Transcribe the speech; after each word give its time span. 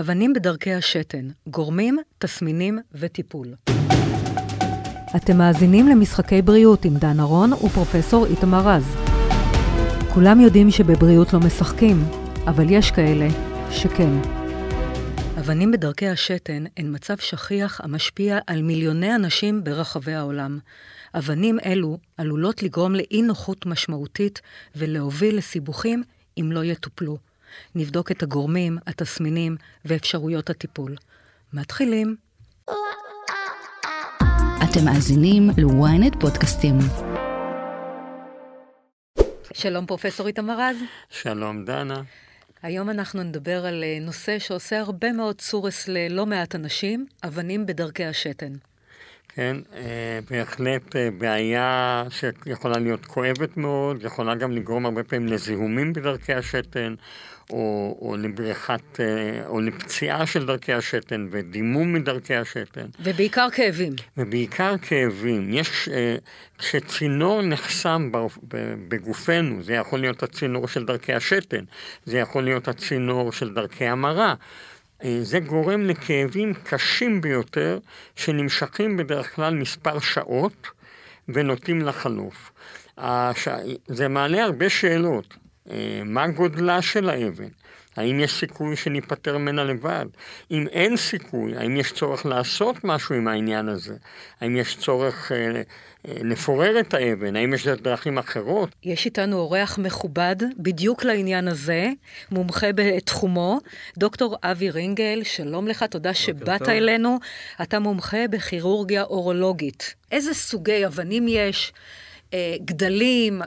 אבנים 0.00 0.32
בדרכי 0.32 0.74
השתן, 0.74 1.28
גורמים, 1.48 1.98
תסמינים 2.18 2.78
וטיפול. 2.94 3.54
אתם 5.16 5.36
מאזינים 5.38 5.88
למשחקי 5.88 6.42
בריאות 6.42 6.84
עם 6.84 6.96
דן 6.96 7.20
ארון 7.20 7.52
ופרופסור 7.52 8.26
איתמר 8.26 8.68
רז. 8.68 8.96
כולם 10.14 10.40
יודעים 10.40 10.70
שבבריאות 10.70 11.32
לא 11.32 11.40
משחקים, 11.40 12.04
אבל 12.46 12.64
יש 12.70 12.90
כאלה 12.90 13.28
שכן. 13.70 14.10
אבנים 15.40 15.72
בדרכי 15.72 16.08
השתן 16.08 16.64
הן 16.76 16.94
מצב 16.94 17.16
שכיח 17.18 17.80
המשפיע 17.80 18.38
על 18.46 18.62
מיליוני 18.62 19.14
אנשים 19.14 19.64
ברחבי 19.64 20.14
העולם. 20.14 20.58
אבנים 21.14 21.58
אלו 21.66 21.98
עלולות 22.16 22.62
לגרום 22.62 22.94
לאי 22.94 23.22
נוחות 23.22 23.66
משמעותית 23.66 24.40
ולהוביל 24.76 25.36
לסיבוכים 25.36 26.02
אם 26.40 26.52
לא 26.52 26.64
יטופלו. 26.64 27.18
נבדוק 27.74 28.10
את 28.10 28.22
הגורמים, 28.22 28.78
התסמינים 28.86 29.56
ואפשרויות 29.84 30.50
הטיפול. 30.50 30.96
מתחילים. 31.52 32.16
אתם 34.64 34.84
מאזינים 34.84 35.50
ל-ynet 35.50 36.20
פודקאסטים. 36.20 36.78
שלום 39.52 39.86
פרופסור 39.86 40.26
איתמר 40.26 40.60
רז. 40.60 40.76
שלום 41.10 41.64
דנה. 41.64 42.02
היום 42.62 42.90
אנחנו 42.90 43.22
נדבר 43.22 43.66
על 43.66 43.84
אה, 43.84 43.98
נושא 44.00 44.38
שעושה 44.38 44.80
הרבה 44.80 45.12
מאוד 45.12 45.38
צורס 45.38 45.88
ללא 45.88 46.26
מעט 46.26 46.54
אנשים, 46.54 47.06
אבנים 47.24 47.66
בדרכי 47.66 48.04
השתן. 48.04 48.52
כן, 49.28 49.56
אה, 49.76 50.18
בהחלט 50.30 50.96
אה, 50.96 51.08
בעיה 51.18 52.04
שיכולה 52.10 52.78
להיות 52.78 53.06
כואבת 53.06 53.56
מאוד, 53.56 54.02
יכולה 54.02 54.34
גם 54.34 54.52
לגרום 54.52 54.86
הרבה 54.86 55.04
פעמים 55.04 55.28
לזיהומים 55.28 55.92
בדרכי 55.92 56.34
השתן, 56.34 56.94
או, 57.50 57.98
או 58.00 58.16
לבריחת, 58.16 59.00
אה, 59.00 59.46
או 59.46 59.60
לפציעה 59.60 60.26
של 60.26 60.46
דרכי 60.46 60.72
השתן 60.72 61.28
ודימום 61.30 61.92
מדרכי 61.92 62.34
השתן. 62.34 62.86
ובעיקר 63.00 63.48
כאבים. 63.52 63.92
ובעיקר 64.16 64.74
כאבים. 64.82 65.48
יש, 65.52 65.88
כשצינור 66.58 67.42
נחסם 67.42 68.10
בגופנו, 68.88 69.62
זה 69.62 69.74
יכול 69.74 70.00
להיות 70.00 70.22
הצינור 70.22 70.68
של 70.68 70.84
דרכי 70.84 71.12
השתן, 71.12 71.64
זה 72.04 72.18
יכול 72.18 72.44
להיות 72.44 72.68
הצינור 72.68 73.32
של 73.32 73.54
דרכי 73.54 73.84
המרה. 73.84 74.34
אה, 75.04 75.18
זה 75.22 75.40
גורם 75.40 75.86
לכאבים 75.86 76.54
קשים 76.54 77.20
ביותר, 77.20 77.78
שנמשכים 78.16 78.96
בדרך 78.96 79.34
כלל 79.34 79.54
מספר 79.54 79.98
שעות 80.00 80.66
ונוטים 81.28 81.82
לחלוף. 81.82 82.52
זה 83.86 84.08
מעלה 84.08 84.44
הרבה 84.44 84.68
שאלות. 84.68 85.36
אה, 85.70 86.02
מה 86.04 86.28
גודלה 86.28 86.82
של 86.82 87.08
האבן? 87.10 87.48
האם 87.96 88.20
יש 88.20 88.32
סיכוי 88.40 88.76
שניפטר 88.76 89.38
ממנה 89.38 89.64
לבד? 89.64 90.06
אם 90.50 90.66
אין 90.72 90.96
סיכוי, 90.96 91.56
האם 91.56 91.76
יש 91.76 91.92
צורך 91.92 92.26
לעשות 92.26 92.84
משהו 92.84 93.14
עם 93.14 93.28
העניין 93.28 93.68
הזה? 93.68 93.94
האם 94.40 94.56
יש 94.56 94.76
צורך 94.76 95.32
אה, 95.32 95.36
אה, 95.46 95.62
לפורר 96.22 96.80
את 96.80 96.94
האבן? 96.94 97.36
האם 97.36 97.54
יש 97.54 97.66
דרכים 97.66 98.18
אחרות? 98.18 98.68
יש 98.82 99.06
איתנו 99.06 99.36
אורח 99.36 99.78
מכובד 99.78 100.36
בדיוק 100.58 101.04
לעניין 101.04 101.48
הזה, 101.48 101.88
מומחה 102.30 102.66
בתחומו, 102.74 103.58
דוקטור 103.98 104.36
אבי 104.42 104.70
רינגל, 104.70 105.20
שלום 105.24 105.68
לך, 105.68 105.82
תודה 105.82 106.14
שבאת 106.14 106.58
טוב. 106.58 106.68
אלינו. 106.68 107.18
אתה 107.62 107.78
מומחה 107.78 108.28
בכירורגיה 108.30 109.02
אורולוגית. 109.02 109.94
איזה 110.12 110.34
סוגי 110.34 110.86
אבנים 110.86 111.26
יש? 111.28 111.72
אה, 112.34 112.56
גדלים? 112.64 113.42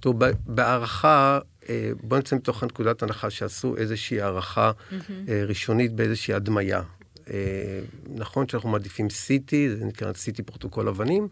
טוב, 0.00 0.16
בהערכה 0.46 1.38
אה, 1.68 1.90
בואו 2.02 2.20
נצא 2.20 2.36
מתוך 2.36 2.64
נקודת 2.64 3.02
הנחה 3.02 3.30
שעשו 3.30 3.76
איזושהי 3.76 4.20
הערכה 4.20 4.70
mm-hmm. 4.70 5.30
ראשונית 5.46 5.92
באיזושהי 5.92 6.34
הדמיה. 6.34 6.82
אה, 7.30 7.80
נכון 8.14 8.48
שאנחנו 8.48 8.68
מעדיפים 8.68 9.06
CT, 9.06 9.50
זה 9.78 9.84
נקרא 9.84 10.12
CT 10.12 10.42
פרוטוקול 10.46 10.88
אבנים, 10.88 11.28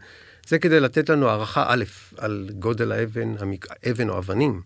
זה 0.47 0.59
כדי 0.59 0.81
לתת 0.81 1.09
לנו 1.09 1.29
הערכה 1.29 1.65
א', 1.69 1.85
על 2.17 2.51
גודל 2.59 2.93
האבן. 2.93 3.35
אבן 3.91 4.09
או 4.09 4.19
אבנים, 4.19 4.63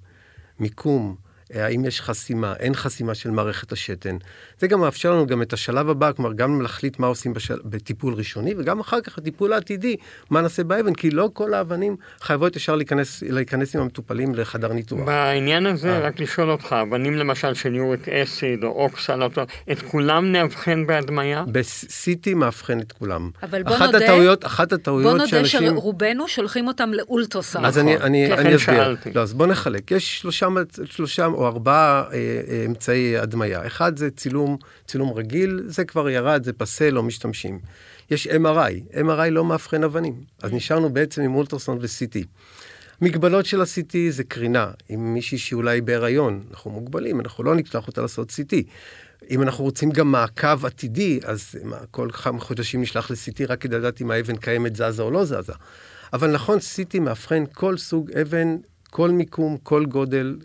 מיקום, 0.61 1.17
האם 1.55 1.85
יש 1.85 2.01
חסימה, 2.01 2.55
אין 2.59 2.75
חסימה 2.75 3.15
של 3.15 3.31
מערכת 3.31 3.73
השתן. 3.73 4.17
זה 4.59 4.67
גם 4.67 4.81
מאפשר 4.81 5.13
לנו 5.13 5.27
גם 5.27 5.43
את 5.43 5.53
השלב 5.53 5.89
הבא, 5.89 6.13
כלומר, 6.13 6.33
גם 6.33 6.61
להחליט 6.63 6.99
מה 6.99 7.07
עושים 7.07 7.35
בשל... 7.35 7.59
בטיפול 7.65 8.15
ראשוני, 8.15 8.55
וגם 8.59 8.81
אחר 8.81 9.01
כך 9.01 9.19
הטיפול 9.19 9.53
העתידי, 9.53 9.97
מה 10.31 10.41
נעשה 10.41 10.65
באבן, 10.65 10.95
כי 10.95 11.11
לא 11.11 11.31
כל 11.33 11.55
האבנים 11.55 11.97
חייבות 12.21 12.57
ישר 12.57 12.77
להיכנס, 12.77 13.23
להיכנס 13.23 13.77
עם 13.77 13.83
המטופלים 13.83 14.35
לחדר 14.35 14.73
ניתוח. 14.73 15.01
בעניין 15.01 15.67
הזה, 15.67 15.91
אה. 15.91 15.99
רק 15.99 16.21
לשאול 16.21 16.51
אותך, 16.51 16.77
אבנים 16.83 17.15
למשל 17.15 17.55
של 17.55 17.75
יוריק 17.75 18.09
אסיד 18.09 18.65
או 18.65 18.69
אוקסל, 18.69 19.23
את 19.73 19.83
כולם 19.83 20.33
נאבחן 20.33 20.87
בהדמיה? 20.87 21.45
ב-CT 21.53 22.35
מאבחן 22.35 22.81
את 22.81 22.93
כולם. 22.93 23.31
אבל 23.43 23.63
בוא 23.63 23.77
אחת 23.77 23.87
נודה, 23.87 23.99
הטעויות, 23.99 24.47
אחת 24.47 24.73
הטעויות 24.73 25.11
בוא 25.11 25.19
נודה 25.19 25.29
שאנשים... 25.29 25.69
שרובנו 25.69 26.29
שולחים 26.29 26.69
אותם 26.69 26.91
לאולטרסאונד. 26.93 27.67
אז 27.67 27.79
אני, 27.79 27.97
אני, 27.97 28.27
כן. 28.29 28.39
אני 28.39 28.57
אסביר. 28.57 28.97
לא, 29.15 29.21
אז 29.21 29.35
בוא 29.35 29.47
נחלק. 29.47 29.91
יש 29.91 30.19
שלושה, 30.19 30.47
שלושה 30.85 31.27
או 31.37 31.47
ארבעה 31.47 32.05
אה, 32.13 32.41
אה, 32.49 32.65
אמצעי 32.67 33.19
הדמיה. 33.19 33.67
אחד 33.67 33.97
זה 33.97 34.11
צילום, 34.11 34.57
צילום 34.87 35.13
רגיל, 35.13 35.63
זה 35.67 35.85
כבר 35.85 36.09
ירד, 36.11 36.45
זה 36.45 36.53
פסה, 36.53 36.91
לא 36.91 37.03
משתמשים. 37.03 37.59
יש 38.11 38.27
MRI, 38.27 38.95
MRI 38.95 39.31
לא 39.31 39.45
מאבחן 39.45 39.85
אבנים, 39.85 40.15
אז 40.43 40.53
נשארנו 40.53 40.91
בעצם 40.91 41.23
עם 41.23 41.35
אולטרסונד 41.35 41.83
ו-CT. 41.83 42.25
מגבלות 43.01 43.47
של 43.47 43.61
ה-CT 43.61 43.95
זה 44.11 44.25
קרינה. 44.25 44.71
אם 44.91 45.15
מישהי 45.15 45.39
שאולי 45.39 45.81
בהיריון, 45.81 46.43
אנחנו 46.51 46.71
מוגבלים, 46.71 47.21
אנחנו 47.21 47.45
לא 47.45 47.55
נפתח 47.55 47.87
אותה 47.87 48.01
לעשות 48.01 48.31
CT. 48.31 48.55
אם 49.31 49.43
אנחנו 49.43 49.65
רוצים 49.65 49.91
גם 49.91 50.13
מעקב 50.13 50.67
עתידי, 50.67 51.21
אז 51.25 51.55
מה, 51.65 51.77
כל 51.91 52.11
כמה 52.11 52.41
חודשים 52.41 52.81
נשלח 52.81 53.11
ל-CT 53.11 53.49
רק 53.49 53.61
כדי 53.61 53.79
לדעת 53.79 54.01
אם 54.01 54.11
האבן 54.11 54.37
קיימת 54.37 54.77
זזה 54.77 55.03
או 55.03 55.11
לא 55.11 55.25
זזה. 55.25 55.53
אבל 56.13 56.31
נכון, 56.31 56.59
CT 56.59 57.01
מאבחן 57.01 57.45
כל 57.53 57.77
סוג 57.77 58.11
אבן, 58.13 58.57
כל 58.91 59.11
מיקום, 59.11 59.57
כל 59.63 59.87
גודל, 59.87 60.37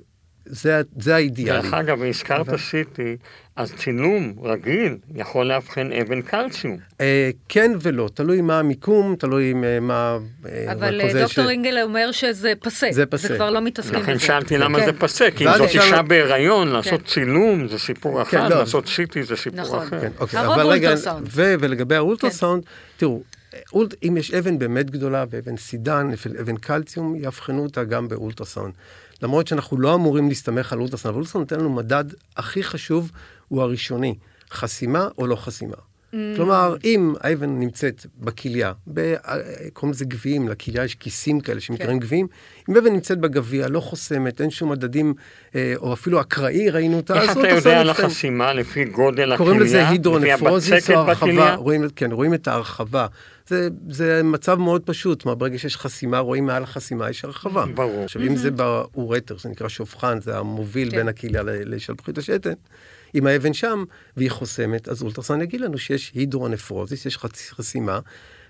זה, 0.52 0.82
זה 1.00 1.16
האידיאלי. 1.16 1.62
דרך 1.62 1.74
אגב, 1.74 2.04
הזכרת 2.04 2.50
אבל... 2.50 2.58
סיטי, 2.58 3.18
אז 3.56 3.74
צילום 3.74 4.34
רגיל 4.44 4.98
יכול 5.16 5.46
לאבחן 5.46 5.90
אבן 6.02 6.22
קלציום. 6.22 6.78
אה, 7.02 7.30
כן 7.50 7.72
ולא, 7.82 8.10
תלוי 8.14 8.42
מה 8.42 8.60
המיקום, 8.60 9.16
תלוי 9.16 9.54
אה, 9.64 9.80
מה... 9.80 10.18
אה, 10.46 10.72
אבל 10.72 11.02
אה, 11.02 11.24
דוקטור 11.24 11.46
ש... 11.46 11.50
אינגל 11.50 11.78
אומר 11.84 12.12
שזה 12.12 12.54
פסה. 12.60 12.88
זה 12.92 13.06
פסה. 13.06 13.28
זה 13.28 13.36
כבר 13.36 13.50
לא 13.50 13.62
מתעסקים 13.62 14.00
בזה. 14.00 14.04
לכן 14.04 14.20
שאלתי 14.20 14.58
למה 14.58 14.80
כן. 14.80 14.86
זה 14.86 14.94
פסה, 14.94 15.32
כי 15.36 15.48
אם 15.48 15.54
זאת 15.58 15.70
אישה 15.70 15.96
לא... 15.96 16.02
בהיריון, 16.02 16.68
כן. 16.68 16.74
לעשות 16.74 17.06
צילום 17.06 17.68
זה 17.68 17.80
סיפור 17.80 18.24
כן, 18.24 18.38
אחד, 18.38 18.50
לא. 18.52 18.60
לעשות 18.60 18.88
CT 18.88 19.24
זה 19.24 19.36
סיפור 19.36 19.62
נכון. 19.62 19.88
אחר. 19.88 20.02
כן, 20.02 20.12
אוקיי, 20.20 20.40
הרוב 20.40 20.60
אולטרסאונד. 20.60 21.28
ו- 21.32 21.56
ולגבי 21.60 21.96
האולטרסאונד, 21.96 22.64
כן. 22.66 22.72
תראו, 22.98 23.22
אם 24.04 24.18
יש 24.18 24.34
אבן 24.34 24.60
באמת 24.60 24.90
גדולה 24.90 25.26
ואבן 25.30 25.58
סידן, 25.58 26.10
אבן 26.42 26.58
קלציום, 26.58 27.16
יאבחנו 27.16 27.64
אותה 27.64 27.84
גם 27.84 28.08
באולטרסאונד. 28.08 28.74
למרות 29.22 29.48
שאנחנו 29.48 29.80
לא 29.80 29.96
אמורים 29.96 30.28
להסתמך 30.30 30.74
על 30.74 30.80
אולטרסאונד, 30.80 31.14
אבל 31.14 31.16
אולטרסאונד 31.16 31.44
נותן 31.52 31.60
לנו 31.60 31.70
מדד 31.70 32.06
הכי 32.38 32.64
חשוב, 32.64 33.12
הוא 33.48 33.62
הראשוני, 33.62 34.16
חסימה 34.52 35.08
או 35.18 35.28
לא 35.28 35.36
חסימה. 35.36 35.78
Mm. 36.12 36.16
כלומר, 36.36 36.76
אם 36.84 37.14
האבן 37.22 37.60
נמצאת 37.60 38.06
בכליה, 38.20 38.74
קוראים 39.74 39.92
לזה 39.92 40.06
גביעים, 40.06 40.48
לכליה 40.48 40.84
יש 40.84 40.96
כיסים 40.96 41.40
כאלה 41.40 41.60
שנקראים 41.60 42.00
כן. 42.00 42.06
גביעים, 42.06 42.28
אם 42.70 42.78
אבן 42.78 42.94
נמצאת 42.94 43.20
בגביע, 43.20 43.68
לא 43.68 43.80
חוסמת, 43.80 44.42
אין 44.42 44.50
שום 44.50 44.72
מדדים, 44.72 45.14
אה, 45.56 45.74
או 45.78 45.94
אפילו 45.94 46.22
אקראי, 46.22 46.70
ראינו 46.70 46.98
אותה, 46.98 47.22
איך 47.22 47.32
אתה 47.32 47.50
יודע 47.50 47.82
על 47.82 47.90
החסימה 47.90 48.54
לפי 48.54 48.86
גודל 48.86 49.32
הכליה? 49.32 49.38
קוראים 49.38 49.60
לזה 49.60 49.90
הידרונפרוזיס 49.90 50.90
או 50.90 50.96
הרחבה, 50.96 51.56
רואים, 51.56 51.90
כן, 51.96 52.12
רואים 52.12 52.34
את 52.34 52.48
ההרחבה. 52.48 53.08
זה, 53.48 53.70
זה 53.90 54.22
מצב 54.24 54.56
מאוד 54.56 54.82
פשוט, 54.86 55.22
כלומר, 55.22 55.36
ברגע 55.36 55.58
שיש 55.58 55.78
חסימה, 55.78 56.20
רואים 56.20 56.46
מעל 56.46 56.64
החסימה 56.64 57.10
יש 57.10 57.26
הרחבה. 57.26 57.66
ברור. 57.66 58.04
עכשיו, 58.04 58.22
אם 58.22 58.36
זה 58.36 58.52
באורטר, 58.52 59.38
זה 59.38 59.50
נקרא 59.50 59.68
שופחן, 59.68 60.22
זה 60.22 60.38
המוביל 60.38 60.92
כן. 60.92 60.98
בין 60.98 61.08
הכליה 61.08 61.42
לשלפוחית 61.46 62.18
השתן, 62.18 62.54
אם 63.16 63.28
האבן 63.28 63.54
שם 63.54 63.84
והיא 64.18 64.32
חוסמת, 64.32 64.88
אז 64.88 65.04
אולטרסאונד 65.04 65.42
יגיד 65.42 65.62
לנו 65.62 65.78
שיש 65.78 66.12
הידרונפרוזיס, 66.16 67.06
יש 67.06 67.18
חסימה. 67.52 68.00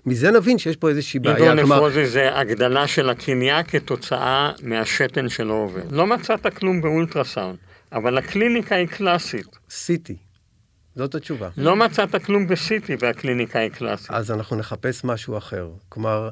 מזה 0.06 0.30
נבין 0.30 0.58
שיש 0.58 0.76
פה 0.76 0.88
איזושהי 0.88 1.20
בעיה. 1.20 1.36
הידרונפרוזיס 1.36 1.94
כלומר... 1.94 2.08
זה 2.08 2.38
הגדלה 2.38 2.86
של 2.86 3.10
הכליה 3.10 3.62
כתוצאה 3.62 4.52
מהשתן 4.62 5.28
שלא 5.28 5.52
עובר. 5.52 5.82
לא 5.90 6.06
מצאת 6.06 6.46
כלום 6.54 6.80
באולטרסאונד, 6.80 7.56
אבל 7.92 8.18
הקליניקה 8.18 8.74
היא 8.74 8.86
קלאסית. 8.88 9.46
סיטי. 9.70 10.16
זאת 10.96 11.14
התשובה. 11.14 11.48
לא 11.56 11.76
מצאת 11.76 12.24
כלום 12.24 12.46
בסיטי 12.46 12.96
והקליניקה 13.00 13.58
היא 13.58 13.70
קלאסית. 13.70 14.10
אז 14.10 14.30
אנחנו 14.30 14.56
נחפש 14.56 15.04
משהו 15.04 15.38
אחר. 15.38 15.70
כלומר, 15.88 16.30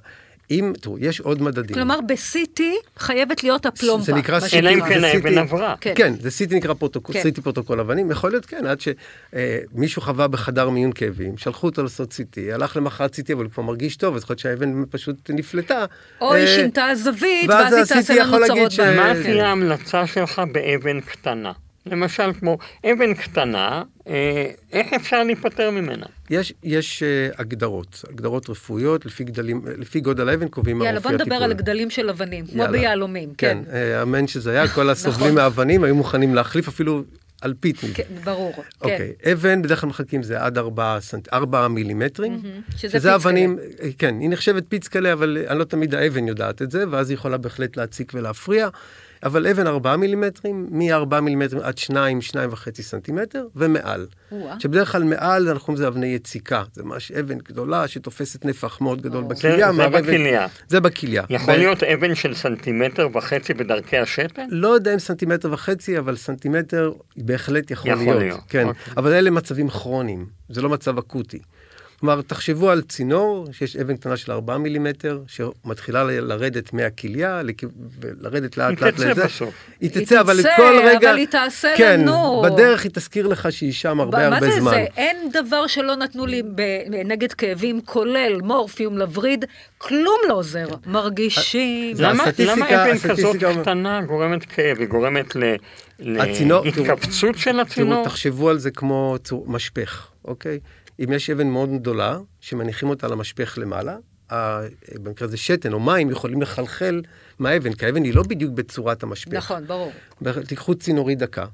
אם, 0.51 0.73
תראו, 0.81 0.99
יש 0.99 1.21
עוד 1.21 1.43
מדדים. 1.43 1.75
כלומר, 1.75 1.99
ב-CT 2.01 2.61
חייבת 2.99 3.43
להיות 3.43 3.67
הפלומבה. 3.67 4.05
זה 4.05 4.15
נקרא 4.15 4.41
CT. 4.41 4.55
אלא 4.55 4.71
אם 4.71 4.81
כן 4.89 5.05
האבן 5.05 5.39
עברה. 5.39 5.75
כן, 5.81 5.93
כן 5.97 6.15
זה 6.21 6.29
CT 6.29 6.55
נקרא 6.55 6.75
פרוטוקול, 6.75 7.15
כן. 7.15 7.23
CT 7.29 7.43
פרוטוקול 7.43 7.81
אבנים. 7.81 8.11
יכול 8.11 8.31
להיות, 8.31 8.47
כן, 8.47 8.67
עד 8.67 8.79
שמישהו 8.81 10.01
אה, 10.01 10.07
חווה 10.07 10.29
בחדר 10.29 10.71
מיון 10.71 10.93
כאבים, 10.93 11.37
שלחו 11.37 11.67
אותו 11.67 11.83
לעשות 11.83 12.13
CT, 12.13 12.55
הלך 12.55 12.77
למחרת 12.77 13.15
CT, 13.15 13.33
אבל 13.33 13.45
הוא 13.45 13.53
כבר 13.53 13.63
מרגיש 13.63 13.97
טוב, 13.97 14.17
אז 14.17 14.23
יכול 14.23 14.35
להיות 14.35 14.41
שהאבן 14.41 14.85
פשוט 14.91 15.31
נפלטה. 15.31 15.85
או 16.21 16.35
היא 16.35 16.47
אה, 16.47 16.55
שינתה 16.55 16.87
זווית, 16.95 17.51
ואז 17.51 17.73
היא 17.73 17.85
תעשה 17.85 18.25
לנו 18.25 18.47
צרות 18.47 18.73
בעיה. 18.77 19.15
מה 19.15 19.23
תהיה 19.23 19.49
ההמלצה 19.49 20.07
שלך 20.07 20.43
באבן 20.53 21.01
קטנה? 21.01 21.53
למשל 21.87 22.33
כמו 22.33 22.59
אבן 22.85 23.15
קטנה, 23.15 23.83
אה, 24.09 24.51
איך 24.73 24.93
אפשר 24.93 25.25
להיפטר 25.25 25.71
ממנה? 25.71 26.07
יש, 26.31 26.53
יש 26.63 27.03
uh, 27.03 27.41
הגדרות, 27.41 28.05
הגדרות 28.11 28.51
רפואיות, 28.51 29.07
לפי, 29.07 29.25
גדלים, 29.25 29.63
לפי 29.79 30.01
גודל 30.01 30.29
האבן 30.29 30.49
קובעים 30.49 30.79
מה 30.79 30.85
אופי 30.85 30.95
הטיפול. 30.97 31.13
יאללה, 31.13 31.27
בוא 31.27 31.35
נדבר 31.35 31.45
על 31.45 31.53
גדלים 31.53 31.91
של 31.91 32.11
אבנים, 32.11 32.47
כמו 32.47 32.65
ביהלומים. 32.71 33.35
כן, 33.39 33.63
כן. 33.67 33.71
Uh, 33.71 34.03
אמן 34.03 34.27
שזה 34.27 34.51
היה, 34.51 34.69
כל 34.69 34.91
הסובלים 34.91 35.23
נכון. 35.23 35.35
מהאבנים 35.35 35.85
היו 35.85 35.95
מוכנים 35.95 36.35
להחליף 36.35 36.69
אפילו 36.69 37.03
אלפית 37.45 37.85
מזה. 37.85 37.95
כן, 37.95 38.05
ברור, 38.25 38.53
כן. 38.53 38.63
אוקיי, 38.81 39.13
כן. 39.23 39.31
אבן, 39.31 39.63
בדרך 39.63 39.81
כלל 39.81 39.91
מחלקים 39.91 40.23
זה 40.23 40.43
עד 40.43 40.59
4, 40.59 41.01
סנט, 41.01 41.29
4 41.33 41.69
מילימטרים. 41.69 42.43
שזה, 42.77 42.99
שזה 42.99 43.15
אבנים, 43.15 43.59
כן, 43.99 44.21
היא 44.21 44.31
נחשבת 44.31 44.65
פיצקלה, 44.69 45.13
אבל 45.13 45.45
אני 45.49 45.59
לא 45.59 45.65
תמיד 45.65 45.95
האבן 45.95 46.29
יודעת 46.29 46.63
את 46.63 46.71
זה, 46.71 46.85
ואז 46.91 47.11
היא 47.11 47.15
יכולה 47.15 47.37
בהחלט 47.37 47.77
להציק 47.77 48.13
ולהפריע. 48.15 48.69
אבל 49.25 49.47
אבן 49.47 49.67
4 49.67 49.97
מילימטרים, 49.97 50.67
מ-4 50.71 51.21
מילימטרים 51.21 51.63
עד 51.63 51.79
2, 51.79 52.19
2.5 52.21 52.83
סנטימטר, 52.83 53.47
ומעל. 53.57 54.07
שבדרך 54.59 54.93
כלל 54.93 55.05
מעל 55.05 55.49
אנחנו 55.49 55.61
קוראים 55.61 55.75
לזה 55.75 55.89
אבני 55.89 56.07
יציקה. 56.07 56.63
זה 56.73 56.83
ממש 56.85 57.13
אבן 57.13 57.39
גדולה 57.39 57.89
שתופסת 57.89 58.45
נפח 58.45 58.81
מאוד 58.81 59.03
גדול 59.03 59.25
בכליה. 59.25 59.73
זה, 59.73 59.83
זה 59.83 59.89
בכליה. 59.89 60.47
זה 60.69 60.81
בכליה. 60.81 61.23
יכול 61.31 61.55
להיות 61.55 61.83
אבן 61.83 62.15
של 62.15 62.35
סנטימטר 62.35 63.09
וחצי 63.13 63.55
בדרכי 63.55 63.99
השתן? 63.99 64.47
לא 64.51 64.69
יודע 64.69 64.95
אם 64.95 64.99
סנטימטר 64.99 65.53
וחצי, 65.53 65.99
אבל 65.99 66.17
סנטימטר 66.17 66.93
בהחלט 67.17 67.71
יכול, 67.71 67.91
יכול 67.91 68.05
להיות. 68.05 68.19
להיות. 68.19 68.41
כן, 68.49 68.69
אוקיי. 68.69 68.93
אבל 68.97 69.13
אלה 69.13 69.31
מצבים 69.31 69.69
כרוניים, 69.69 70.27
זה 70.49 70.63
לא 70.63 70.69
מצב 70.69 70.99
אקוטי. 70.99 71.39
כלומר, 72.01 72.23
תחשבו 72.23 72.71
על 72.71 72.83
צינור, 72.83 73.49
שיש 73.53 73.77
אבן 73.77 73.97
קטנה 73.97 74.17
של 74.17 74.33
4 74.33 74.59
מילימטר, 74.59 75.21
שמתחילה 75.27 76.05
לרדת 76.05 76.73
מהכליה, 76.73 77.43
ולרדת 78.01 78.57
לאט 78.57 78.81
לאט 78.81 78.95
לזה. 78.95 79.07
היא 79.07 79.15
תצא 79.15 79.25
בסוף. 79.25 79.55
היא 79.81 79.91
תצא, 79.91 80.21
אבל 80.21 80.37
לכל 80.37 80.79
רגע... 80.85 81.11
אבל 81.11 81.19
היא 81.19 81.27
תעשה 81.27 81.75
כן, 81.77 82.01
לנו. 82.01 82.43
כן, 82.45 82.55
בדרך 82.55 82.83
היא 82.83 82.91
תזכיר 82.95 83.27
לך 83.27 83.53
שהיא 83.53 83.73
שם 83.73 84.01
הרבה 84.01 84.27
הרבה 84.27 84.51
זמן. 84.51 84.65
מה 84.65 84.71
זה 84.71 84.77
זה? 84.77 84.87
אין 84.97 85.17
דבר 85.33 85.67
שלא 85.67 85.97
נתנו 85.97 86.27
לי 86.27 86.43
נגד 87.05 87.33
כאבים, 87.33 87.81
כולל 87.85 88.41
מורפיום, 88.43 88.99
לווריד, 88.99 89.45
כלום 89.79 90.19
לא 90.29 90.35
עוזר. 90.35 90.67
מרגישים. 90.87 91.97
למה 91.99 92.25
אבן 92.25 92.99
כזאת 92.99 93.37
קטנה 93.61 94.01
גורמת 94.03 94.45
כאב? 94.45 94.79
היא 94.79 94.87
גורמת 94.87 95.37
להתכווצות 95.99 97.39
של 97.39 97.61
הצינור? 97.61 98.05
תחשבו 98.05 98.51
על 98.51 98.59
זה 98.59 98.71
כמו 98.71 99.17
משפך, 99.47 100.07
אוקיי? 100.25 100.59
אם 101.05 101.13
יש 101.13 101.31
אבן 101.31 101.47
מאוד 101.49 101.71
גדולה, 101.81 102.19
שמניחים 102.41 102.89
אותה 102.89 103.07
על 103.07 103.13
המשפך 103.13 103.59
למעלה, 103.61 103.97
במקרה 104.95 105.29
הזה 105.29 105.37
שתן 105.37 105.73
או 105.73 105.81
מים 105.81 106.11
יכולים 106.11 106.43
לחלחל 106.43 107.03
מהאבן, 107.39 107.73
כי 107.73 107.87
האבן 107.87 108.05
היא 108.05 108.15
לא 108.15 108.23
בדיוק 108.23 108.55
בצורת 108.55 109.03
המשפך. 109.03 109.35
נכון, 109.35 109.67
ברור. 109.67 109.93
תיקחו 110.47 110.75
צינורית 110.75 111.19
דקה, 111.19 111.47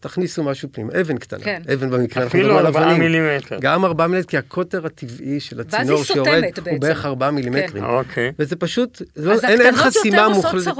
תכניסו 0.00 0.42
משהו 0.44 0.68
פנימה, 0.72 0.92
אבן 1.00 1.18
קטנה, 1.18 1.44
כן. 1.44 1.62
אבן 1.72 1.90
במקרה, 1.90 2.22
אנחנו 2.22 2.38
מדברים 2.38 2.56
על 2.56 2.66
אבנים. 2.66 2.88
אפילו 2.88 2.98
4 2.98 3.08
מילימטר. 3.08 3.58
גם 3.60 3.84
4 3.84 4.06
מילימטר, 4.06 4.28
כי 4.30 4.38
הקוטר 4.38 4.86
הטבעי 4.86 5.40
של 5.40 5.60
הצינור 5.60 6.04
שיורד 6.04 6.42
הוא 6.70 6.80
בערך 6.80 7.06
4 7.06 7.30
מילימטרים. 7.30 7.84
כן. 7.84 7.90
אוקיי. 7.90 8.32
וזה 8.38 8.56
פשוט, 8.56 9.02
לא, 9.16 9.34
אין, 9.48 9.60
אין 9.60 9.76
חסימה 9.76 10.28
מוחלטת. 10.28 10.72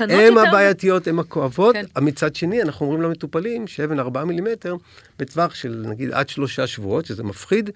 הן 0.00 0.38
הבעייתיות, 0.38 1.06
הן 1.06 1.18
הכואבות. 1.18 1.74
כן. 1.74 1.84
מצד 2.00 2.34
שני, 2.34 2.62
אנחנו 2.62 2.86
אומרים 2.86 3.02
למטופלים 3.02 3.66
שאבן 3.66 3.98
4 3.98 4.24
מילימטר, 4.24 4.76
בטווח 5.18 5.54
של 5.54 5.84
נגיד 5.88 6.10
עד 6.12 6.28
שלושה 6.28 6.66
שבועות, 6.66 7.06
שזה 7.06 7.22
מפחיד, 7.22 7.70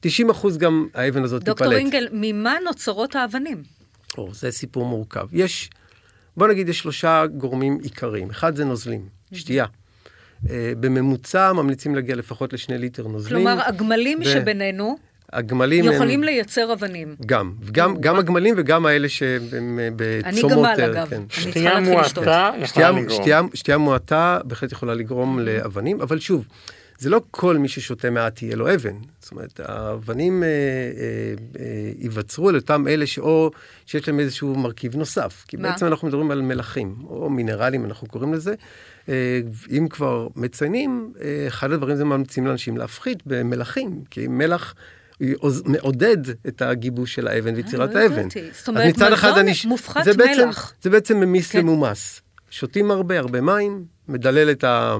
90 0.00 0.30
אחוז 0.30 0.58
גם 0.58 0.86
האבן 0.94 1.24
הזאת 1.24 1.40
תיפלט. 1.40 1.58
דוקטור 1.58 1.72
אינגל, 1.72 2.08
ממה 2.12 2.54
נוצרות 2.64 3.16
האבנים? 3.16 3.62
או, 4.18 4.34
זה 4.34 4.50
סיפור 4.50 4.86
מורכב. 4.86 5.26
יש, 5.32 5.70
בוא 6.36 6.48
נגיד, 6.48 6.68
יש 6.68 6.78
שלושה 6.78 7.24
גורמים 7.26 7.78
עיקריים. 7.82 8.30
אחד 8.30 8.56
זה 8.56 8.64
נוזלים, 8.64 9.00
שתייה. 9.32 9.66
אה, 10.50 10.72
בממוצע 10.80 11.52
ממליצים 11.52 11.94
להגיע 11.94 12.16
לפחות 12.16 12.52
לשני 12.52 12.78
ליטר 12.78 13.08
נוזלים. 13.08 13.36
כלומר, 13.36 13.62
הגמלים 13.66 14.20
ו... 14.20 14.24
שבינינו... 14.24 14.96
הגמלים 15.32 15.84
יכולים 15.84 16.20
הם... 16.20 16.24
לייצר 16.24 16.72
אבנים. 16.72 17.16
גם, 17.26 17.52
גם, 17.72 17.96
גם 18.00 18.18
הגמלים 18.18 18.54
וגם 18.58 18.86
האלה 18.86 19.08
שהם 19.08 19.78
אה, 19.78 19.88
בצומות. 19.96 20.64
אני 20.64 20.82
גמל 20.82 20.90
אגב, 20.92 21.08
כן. 21.08 21.22
שתייה 21.28 21.80
מועטה 21.80 22.50
יכולה 22.62 22.90
לגרום. 22.90 23.10
שתייה, 23.10 23.40
שתייה 23.54 23.78
מועטה 23.78 24.38
בהחלט 24.44 24.72
יכולה 24.72 24.94
לגרום 24.94 25.38
לאבנים, 25.38 26.00
אבל 26.00 26.18
שוב, 26.18 26.46
זה 27.02 27.10
לא 27.10 27.20
כל 27.30 27.58
מי 27.58 27.68
ששותה 27.68 28.10
מעט 28.10 28.42
יהיה 28.42 28.56
לו 28.56 28.74
אבן. 28.74 28.96
זאת 29.20 29.32
אומרת, 29.32 29.60
האבנים 29.64 30.42
אה, 30.42 30.48
אה, 30.48 30.54
אה, 31.60 31.92
ייווצרו 31.98 32.48
על 32.48 32.56
אותם 32.56 32.88
אלה 32.88 33.06
שאו 33.06 33.50
שיש 33.86 34.08
להם 34.08 34.20
איזשהו 34.20 34.54
מרכיב 34.54 34.96
נוסף. 34.96 35.44
כי 35.48 35.56
מה? 35.56 35.70
בעצם 35.70 35.86
אנחנו 35.86 36.08
מדברים 36.08 36.30
על 36.30 36.42
מלחים, 36.42 36.96
או 37.06 37.30
מינרלים, 37.30 37.84
אנחנו 37.84 38.08
קוראים 38.08 38.34
לזה. 38.34 38.54
אה, 39.08 39.40
אם 39.70 39.88
כבר 39.90 40.28
מציינים, 40.36 41.12
אה, 41.20 41.44
אחד 41.48 41.72
הדברים 41.72 41.96
זה 41.96 42.04
ממליצים 42.04 42.46
לאנשים 42.46 42.76
להפחית 42.76 43.22
במלחים, 43.26 44.04
כי 44.10 44.26
מלח... 44.26 44.74
מעודד 45.64 46.16
את 46.48 46.62
הגיבוש 46.62 47.14
של 47.14 47.28
האבן 47.28 47.54
ויצירת 47.54 47.96
אה, 47.96 48.02
האבן. 48.02 48.28
זאת 48.52 48.68
אומרת, 48.68 48.96
מזון 48.96 49.12
מופחת 49.64 50.06
מלח. 50.06 50.74
זה 50.82 50.90
בעצם 50.90 51.20
ממיס 51.20 51.50
כן. 51.50 51.58
למומס. 51.58 52.22
שותים 52.50 52.90
הרבה, 52.90 53.18
הרבה 53.18 53.40
מים, 53.40 53.84
מדלל 54.08 54.50
את 54.50 54.64
ה... 54.64 54.96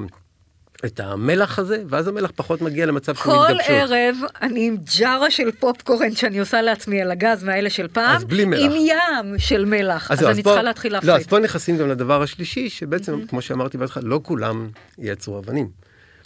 את 0.84 1.00
המלח 1.00 1.58
הזה, 1.58 1.82
ואז 1.88 2.08
המלח 2.08 2.30
פחות 2.36 2.62
מגיע 2.62 2.86
למצב 2.86 3.14
של 3.14 3.28
מתגבשות. 3.28 3.66
כל 3.66 3.72
ערב 3.72 4.16
אני 4.42 4.66
עם 4.66 4.76
ג'ארה 4.98 5.30
של 5.30 5.50
פופקורן 5.50 6.12
שאני 6.12 6.38
עושה 6.40 6.62
לעצמי 6.62 7.02
על 7.02 7.10
הגז 7.10 7.44
מהאלה 7.44 7.70
של 7.70 7.88
פעם, 7.88 8.16
אז 8.16 8.24
בלי 8.24 8.44
מלח. 8.44 8.60
עם 8.60 8.72
ים 8.72 9.38
של 9.38 9.64
מלח, 9.64 10.10
אז, 10.10 10.18
אז, 10.18 10.24
אז 10.24 10.34
אני 10.34 10.42
פה, 10.42 10.50
צריכה 10.50 10.62
להתחיל 10.62 10.92
להפחית. 10.92 11.10
לא, 11.10 11.16
אז 11.16 11.26
פה 11.26 11.38
נכנסים 11.38 11.78
גם 11.78 11.88
לדבר 11.88 12.22
השלישי, 12.22 12.68
שבעצם, 12.68 13.14
mm-hmm. 13.14 13.28
כמו 13.28 13.42
שאמרתי 13.42 13.78
בהתחלה, 13.78 14.02
לא 14.06 14.20
כולם 14.22 14.68
ייצרו 14.98 15.38
אבנים. 15.38 15.68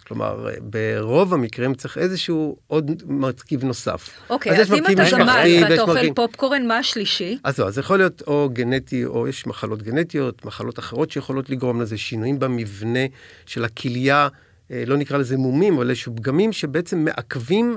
כלומר, 0.06 0.49
ברוב 0.61 1.35
המקרים 1.35 1.75
צריך 1.75 1.99
איזשהו 1.99 2.56
עוד 2.67 3.02
מרכיב 3.06 3.64
נוסף. 3.64 4.11
אוקיי, 4.31 4.52
אז, 4.52 4.61
אז 4.61 4.73
אם 4.73 4.87
אתה 4.87 5.05
גמל 5.12 5.64
ואתה 5.70 5.82
אוכל 5.82 5.93
מרכיב... 5.94 6.14
פופקורן, 6.14 6.67
מה 6.67 6.79
השלישי? 6.79 7.38
אז 7.44 7.59
לא, 7.59 7.67
אז 7.67 7.79
יכול 7.79 7.97
להיות 7.97 8.23
או 8.26 8.50
גנטי, 8.52 9.05
או 9.05 9.29
יש 9.29 9.47
מחלות 9.47 9.82
גנטיות, 9.82 10.44
מחלות 10.44 10.79
אחרות 10.79 11.11
שיכולות 11.11 11.50
לגרום 11.50 11.81
לזה, 11.81 11.99
שינויים 11.99 12.38
במבנה 12.38 13.00
של 13.47 13.64
הכליה. 13.64 14.29
אה, 14.71 14.83
לא 14.87 14.97
נקרא 14.97 15.19
לזה 15.19 15.37
מומים, 15.37 15.77
אבל 15.77 15.91
איזשהו 15.91 16.17
פגמים 16.17 16.53
שבעצם 16.53 17.05
מעכבים 17.05 17.77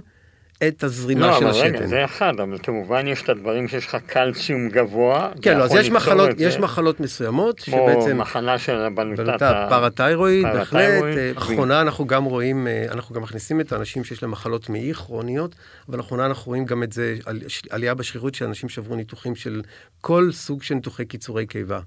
את 0.68 0.84
הזרימה 0.84 1.28
לא, 1.28 1.40
של 1.40 1.48
השתן. 1.48 1.64
לא, 1.64 1.70
אבל 1.70 1.78
רגע, 1.78 1.88
זה 1.88 2.06
אחד, 2.06 2.40
אבל 2.40 2.58
כמובן 2.64 3.08
יש 3.08 3.22
את 3.22 3.30
הדברים 3.30 3.68
שיש 3.68 3.88
לך 3.88 3.98
קלציום 4.06 4.70
גבוה. 4.70 5.32
כן, 5.42 5.58
לא, 5.58 5.64
אז 5.64 5.76
יש 5.76 5.90
מחלות, 5.90 6.30
יש 6.38 6.58
מחלות 6.58 7.00
מסוימות, 7.00 7.60
כמו 7.60 7.76
שבעצם... 7.76 8.12
כמו 8.12 8.20
מחלה 8.20 8.58
של 8.60 8.76
הבלוטת 8.76 9.42
הפרתיירואיד, 9.42 10.46
בהחלט. 10.46 11.04
לאחרונה 11.36 11.82
אנחנו 11.82 12.08
גם 12.08 12.24
רואים, 12.24 12.68
אה, 12.68 12.86
אנחנו 12.92 13.16
גם 13.16 13.22
מכניסים 13.22 13.62
את 13.62 13.72
האנשים 13.72 14.04
שיש 14.04 14.24
להם 14.24 14.32
מחלות 14.32 14.70
מעי 14.70 14.94
כרוניות, 14.94 15.56
אבל 15.90 15.98
לאחרונה 15.98 16.26
אנחנו 16.26 16.50
רואים 16.50 16.66
גם 16.66 16.84
את 16.84 16.94
זה, 16.94 17.16
עלייה 17.70 17.94
בשכיחות 17.94 18.36
של 18.36 18.46
אנשים 18.46 18.70
שעברו 18.70 18.96
ניתוחים 18.96 19.36
של 19.36 19.62
כל 20.02 20.32
סוג 20.32 20.64
של 20.64 20.76
ניתוחי 20.76 21.06
קיצורי 21.06 21.46
קיבה. 21.46 21.80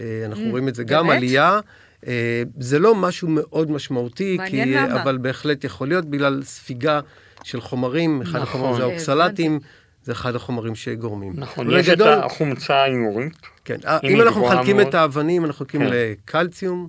אה, 0.00 0.22
אנחנו 0.26 0.46
mm, 0.46 0.50
רואים 0.50 0.68
את 0.68 0.74
זה 0.74 0.84
גם 0.84 1.10
עלייה. 1.10 1.60
אה, 2.06 2.42
זה 2.58 2.78
לא 2.78 2.94
משהו 2.94 3.28
מאוד 3.28 3.70
משמעותי, 3.70 4.38
כי, 4.46 4.64
למה. 4.64 5.02
אבל 5.02 5.18
בהחלט 5.18 5.64
יכול 5.64 5.88
להיות 5.88 6.04
בגלל 6.04 6.42
ספיגה 6.42 7.00
של 7.44 7.60
חומרים, 7.60 8.22
אחד 8.22 8.30
נכון. 8.30 8.42
החומרים 8.42 8.76
זה 8.76 8.82
האוקסלטים. 8.82 9.60
זה 10.06 10.12
אחד 10.12 10.34
החומרים 10.34 10.74
שגורמים. 10.74 11.32
נכון, 11.36 11.70
יש 11.70 11.88
גדול, 11.88 12.08
את 12.08 12.24
החומצה 12.24 12.74
האיורית. 12.74 13.32
כן, 13.64 13.76
אם 14.04 14.20
אנחנו 14.20 14.44
מחלקים 14.44 14.76
מאוד. 14.76 14.88
את 14.88 14.94
האבנים, 14.94 15.44
אנחנו 15.44 15.64
מחלקים 15.64 15.80
כן. 15.80 15.86
לקלציום, 15.90 16.88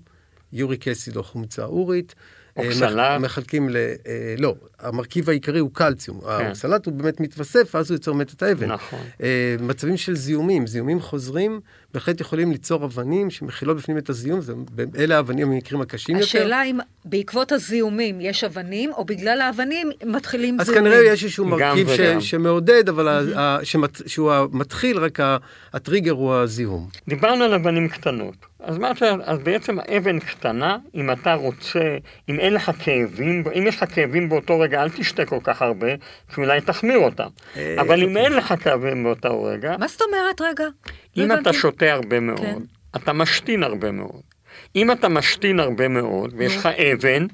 יוריק 0.54 0.88
אסיד 0.88 1.16
או 1.16 1.24
חומצה 1.24 1.64
אורית. 1.66 2.16
אוקסלט. 2.58 3.22
מחלקים 3.22 3.70
ל... 3.70 3.76
אה, 3.76 4.36
לא, 4.38 4.56
המרכיב 4.80 5.30
העיקרי 5.30 5.60
הוא 5.60 5.70
קלציום. 5.74 6.22
כן. 6.22 6.28
האוקסלט 6.28 6.86
הוא 6.86 6.94
באמת 6.94 7.20
מתווסף, 7.20 7.76
ואז 7.76 7.92
הוא 7.92 7.96
יוצר 7.96 8.14
באמת 8.14 8.34
את 8.34 8.44
האבן. 8.44 8.72
נכון. 8.72 9.00
אה, 9.24 9.56
מצבים 9.60 9.98
של 9.98 10.16
זיהומים, 10.16 10.68
זיהומים 10.68 11.02
חוזרים, 11.02 11.60
בהחלט 11.94 12.22
יכולים 12.22 12.52
ליצור 12.52 12.86
אבנים 12.86 13.30
שמכילות 13.30 13.78
בפנים 13.78 13.98
את 13.98 14.10
הזיהום, 14.10 14.42
זה, 14.42 14.54
אלה 14.98 15.16
האבנים 15.16 15.52
המקרים 15.52 15.82
הקשים 15.82 16.16
השאלה 16.16 16.44
יותר. 16.44 16.46
השאלה 16.46 16.64
אם 16.64 16.80
בעקבות 17.06 17.52
הזיהומים 17.52 18.22
יש 18.22 18.44
אבנים, 18.44 18.92
או 18.94 19.06
בגלל 19.06 19.42
האבנים 19.42 19.90
מתחילים 20.06 20.60
אז 20.60 20.68
זיהומים. 20.68 20.92
אז 20.92 20.98
כנראה 20.98 21.14
יש 21.14 21.24
איזשהו 21.24 21.46
מרכיב 21.46 21.88
ש, 21.96 22.30
שמעודד, 22.30 22.90
אבל 22.90 23.08
mm-hmm. 23.08 23.38
ה, 23.38 23.58
שמת, 23.64 24.02
שהוא 24.06 24.32
המתחיל, 24.32 24.98
רק 24.98 25.20
הטריגר 25.74 26.12
הוא 26.12 26.34
הזיהום. 26.34 26.88
דיברנו 27.08 27.44
על 27.44 27.54
אבנים 27.54 27.90
קטנות. 27.90 28.36
אז 28.68 28.78
מה 28.78 28.92
אתה, 28.92 29.16
אז 29.24 29.40
בעצם 29.40 29.80
אבן 29.80 30.20
קטנה, 30.20 30.78
אם 30.96 31.12
אתה 31.12 31.34
רוצה, 31.34 31.98
אם 32.30 32.40
אין 32.40 32.54
לך 32.54 32.72
כאבים, 32.80 33.44
אם 33.58 33.68
יש 33.68 33.76
לך 33.76 33.96
כאבים 33.96 34.30
באותו 34.30 34.60
רגע, 34.60 34.84
אל 34.84 34.90
תשתה 34.90 35.26
כל 35.26 35.40
כך 35.44 35.62
הרבה, 35.62 35.88
כי 36.34 36.42
אולי 36.42 36.62
תחמיר 36.62 36.98
אותם. 36.98 37.28
אה, 37.58 37.76
אבל 37.80 38.04
אם 38.04 38.10
אוקיי. 38.10 38.24
אין 38.24 38.34
לך 38.34 38.54
כאבים 38.60 39.04
באותו 39.04 39.44
רגע... 39.44 39.76
מה 39.80 39.88
זאת 39.88 40.02
אומרת 40.02 40.42
רגע? 40.42 40.66
אם 41.18 41.32
אתה 41.32 41.54
שותה 41.54 41.94
הרבה 41.94 42.20
מאוד, 42.20 42.40
כן. 42.40 42.58
אתה 42.96 43.14
משתין 43.14 43.64
הרבה 43.64 43.92
מאוד. 43.92 44.22
אם 44.76 44.92
אתה 44.92 45.10
משתין 45.10 45.60
הרבה 45.60 45.88
מאוד, 45.88 46.34
ויש 46.38 46.56
לך 46.56 46.66
אבן... 46.66 47.26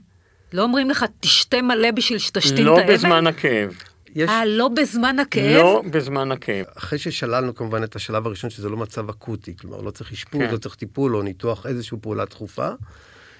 לא 0.54 0.62
אומרים 0.64 0.90
לך, 0.90 1.06
תשתה 1.20 1.62
מלא 1.62 1.92
בשביל 1.92 2.20
שתשתין 2.20 2.66
לא 2.66 2.74
את 2.74 2.80
האבן? 2.80 2.92
לא 2.92 2.98
בזמן 2.98 3.28
הכאב. 3.28 3.74
יש... 4.16 4.30
אה, 4.30 4.46
לא 4.46 4.68
בזמן 4.68 5.20
הכאב? 5.20 5.62
לא 5.62 5.84
בזמן 5.92 6.32
הכאב. 6.32 6.66
אחרי 6.78 7.00
ששללנו 7.00 7.56
כמובן 7.56 7.84
את 7.84 7.96
השלב 7.96 8.28
הראשון, 8.28 8.50
שזה 8.50 8.70
לא 8.70 8.78
מצב 8.78 9.10
אקוטי, 9.10 9.58
כלומר 9.58 9.82
לא 9.82 9.92
צריך 9.92 10.12
אשפוז, 10.12 10.42
כן. 10.42 10.52
לא 10.52 10.58
צריך 10.58 10.76
טיפול 10.76 11.16
או 11.16 11.22
ניתוח, 11.22 11.66
איזושהי 11.66 11.98
פעולה 12.02 12.26
דחופה. 12.26 12.70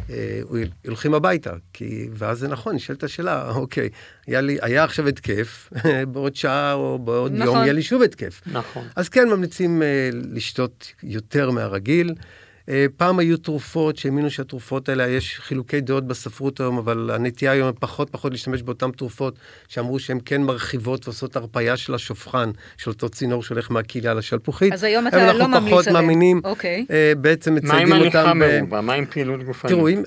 אה, 0.10 0.42
הולכים 0.86 1.14
הביתה, 1.14 1.54
כי, 1.74 2.08
ואז 2.12 2.40
זה 2.40 2.48
נכון, 2.48 2.76
נשאלת 2.76 3.04
השאלה, 3.04 3.50
אוקיי, 3.56 3.90
היה, 4.28 4.42
לי, 4.42 4.58
היה 4.62 4.84
עכשיו 4.84 5.08
התקף, 5.08 5.70
בעוד 6.12 6.36
שעה 6.36 6.74
או 6.74 7.00
בעוד 7.00 7.32
נכון. 7.32 7.46
יום 7.46 7.58
יהיה 7.58 7.74
לי 7.74 7.84
שוב 7.84 8.02
התקף. 8.02 8.42
נכון. 8.46 8.88
אז 8.96 9.10
כן 9.10 9.30
ממליצים 9.30 9.82
אה, 9.82 10.10
לשתות 10.14 10.94
יותר 11.04 11.52
מהרגיל. 11.52 12.14
אה, 12.70 12.86
פעם 12.98 13.20
היו 13.20 13.38
תרופות 13.38 13.98
שהאמינו 13.98 14.30
שהתרופות 14.30 14.90
האלה, 14.90 15.08
יש 15.08 15.40
חילוקי 15.40 15.82
דעות 15.82 16.08
בספרות 16.08 16.60
היום, 16.60 16.78
אבל 16.78 17.12
הנטייה 17.14 17.52
היום 17.52 17.72
פחות 17.80 18.10
פחות 18.10 18.32
להשתמש 18.32 18.62
באותן 18.62 18.92
תרופות 18.92 19.36
שאמרו 19.68 20.00
שהן 20.00 20.20
כן 20.26 20.42
מרחיבות 20.42 21.08
ועושות 21.08 21.36
הרפאיה 21.36 21.78
של 21.78 21.94
השופכן, 21.94 22.50
של 22.78 22.90
אותו 22.92 23.10
צינור 23.10 23.44
שהולך 23.44 23.72
מהכליה 23.72 24.14
לשלפוחית. 24.14 24.74
אז 24.74 24.84
היום 24.84 25.08
אתה 25.08 25.18
לא 25.18 25.24
ממליץ 25.24 25.42
עליהם. 25.42 25.54
אנחנו 25.54 25.70
פחות 25.70 25.88
מאמינים, 25.88 26.42
אוקיי. 26.44 26.86
אה, 26.92 27.14
בעצם 27.18 27.56
מציידים 27.56 27.82
אותם. 27.82 27.90
מה 27.90 27.96
עם 27.96 28.02
הליכה 28.02 28.34
מרובה? 28.34 28.82
מה 28.82 28.94
עם 28.94 29.06
פעילות 29.06 29.44
גופנית? 29.44 29.74
תראו, 29.74 29.90
אם, 29.90 30.04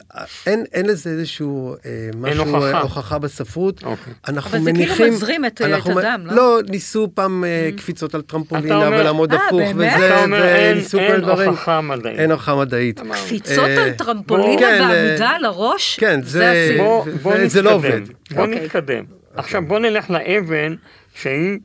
אין, 0.46 0.64
אין 0.72 0.86
לזה 0.86 1.10
איזשהו 1.10 1.74
אה, 1.84 2.08
משהו, 2.16 2.44
אין 2.44 2.54
הוכחה. 2.54 2.80
הוכחה 2.80 3.18
בספרות. 3.18 3.84
אוקיי. 3.84 4.12
אנחנו 4.28 4.50
אבל 4.50 4.58
מניחים... 4.58 4.86
אבל 4.86 4.88
זה 4.88 4.96
כאילו 4.96 5.16
מזרים 5.16 5.44
את, 5.44 5.62
את 5.62 5.86
הדם, 5.86 6.22
לא? 6.24 6.34
לא, 6.36 6.58
ניסו 6.68 7.08
פעם 7.14 7.44
mm. 7.44 7.78
קפיצות 7.78 8.14
על 8.14 8.22
טרמפולינה 8.22 8.88
ולעמוד 8.88 9.32
הפוך, 9.32 9.70
וזה, 9.74 10.24
וניסו 10.72 10.98
כל 10.98 11.20
דברים. 11.20 11.40
אין 11.40 11.48
הוכחה 11.48 11.80
מדעית. 11.80 12.18
הוכחה 12.48 12.64
מדעית. 12.64 13.00
קפיצות 13.00 13.64
על 13.64 13.78
אה, 13.78 13.92
טרמפולינה 13.92 14.60
כן, 14.60 14.78
ועמידה 14.82 15.26
אה, 15.26 15.36
על 15.36 15.44
הראש? 15.44 15.96
כן, 16.00 16.22
זה 16.22 17.62
לא 17.62 17.72
עובד. 17.72 18.00
בוא 18.30 18.42
אוקיי. 18.42 18.64
נתקדם. 18.64 19.04
עכשיו 19.34 19.62
בוא 19.62 19.78
נלך 19.78 20.10
לאבן 20.10 20.74
שהיא 21.14 21.58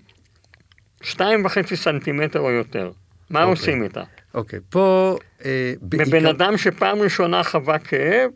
שתיים 1.02 1.46
וחצי 1.46 1.76
סנטימטר 1.76 2.40
או 2.40 2.52
יותר. 2.52 2.92
מה 3.30 3.40
אוקיי. 3.40 3.52
עושים 3.52 3.84
איתה? 3.84 4.04
אוקיי, 4.34 4.60
פה... 4.70 5.18
אה, 5.46 5.74
בבן 5.82 6.26
אדם 6.26 6.58
שפעם 6.58 7.02
ראשונה 7.02 7.44
חווה 7.44 7.80
כאב, 7.80 8.30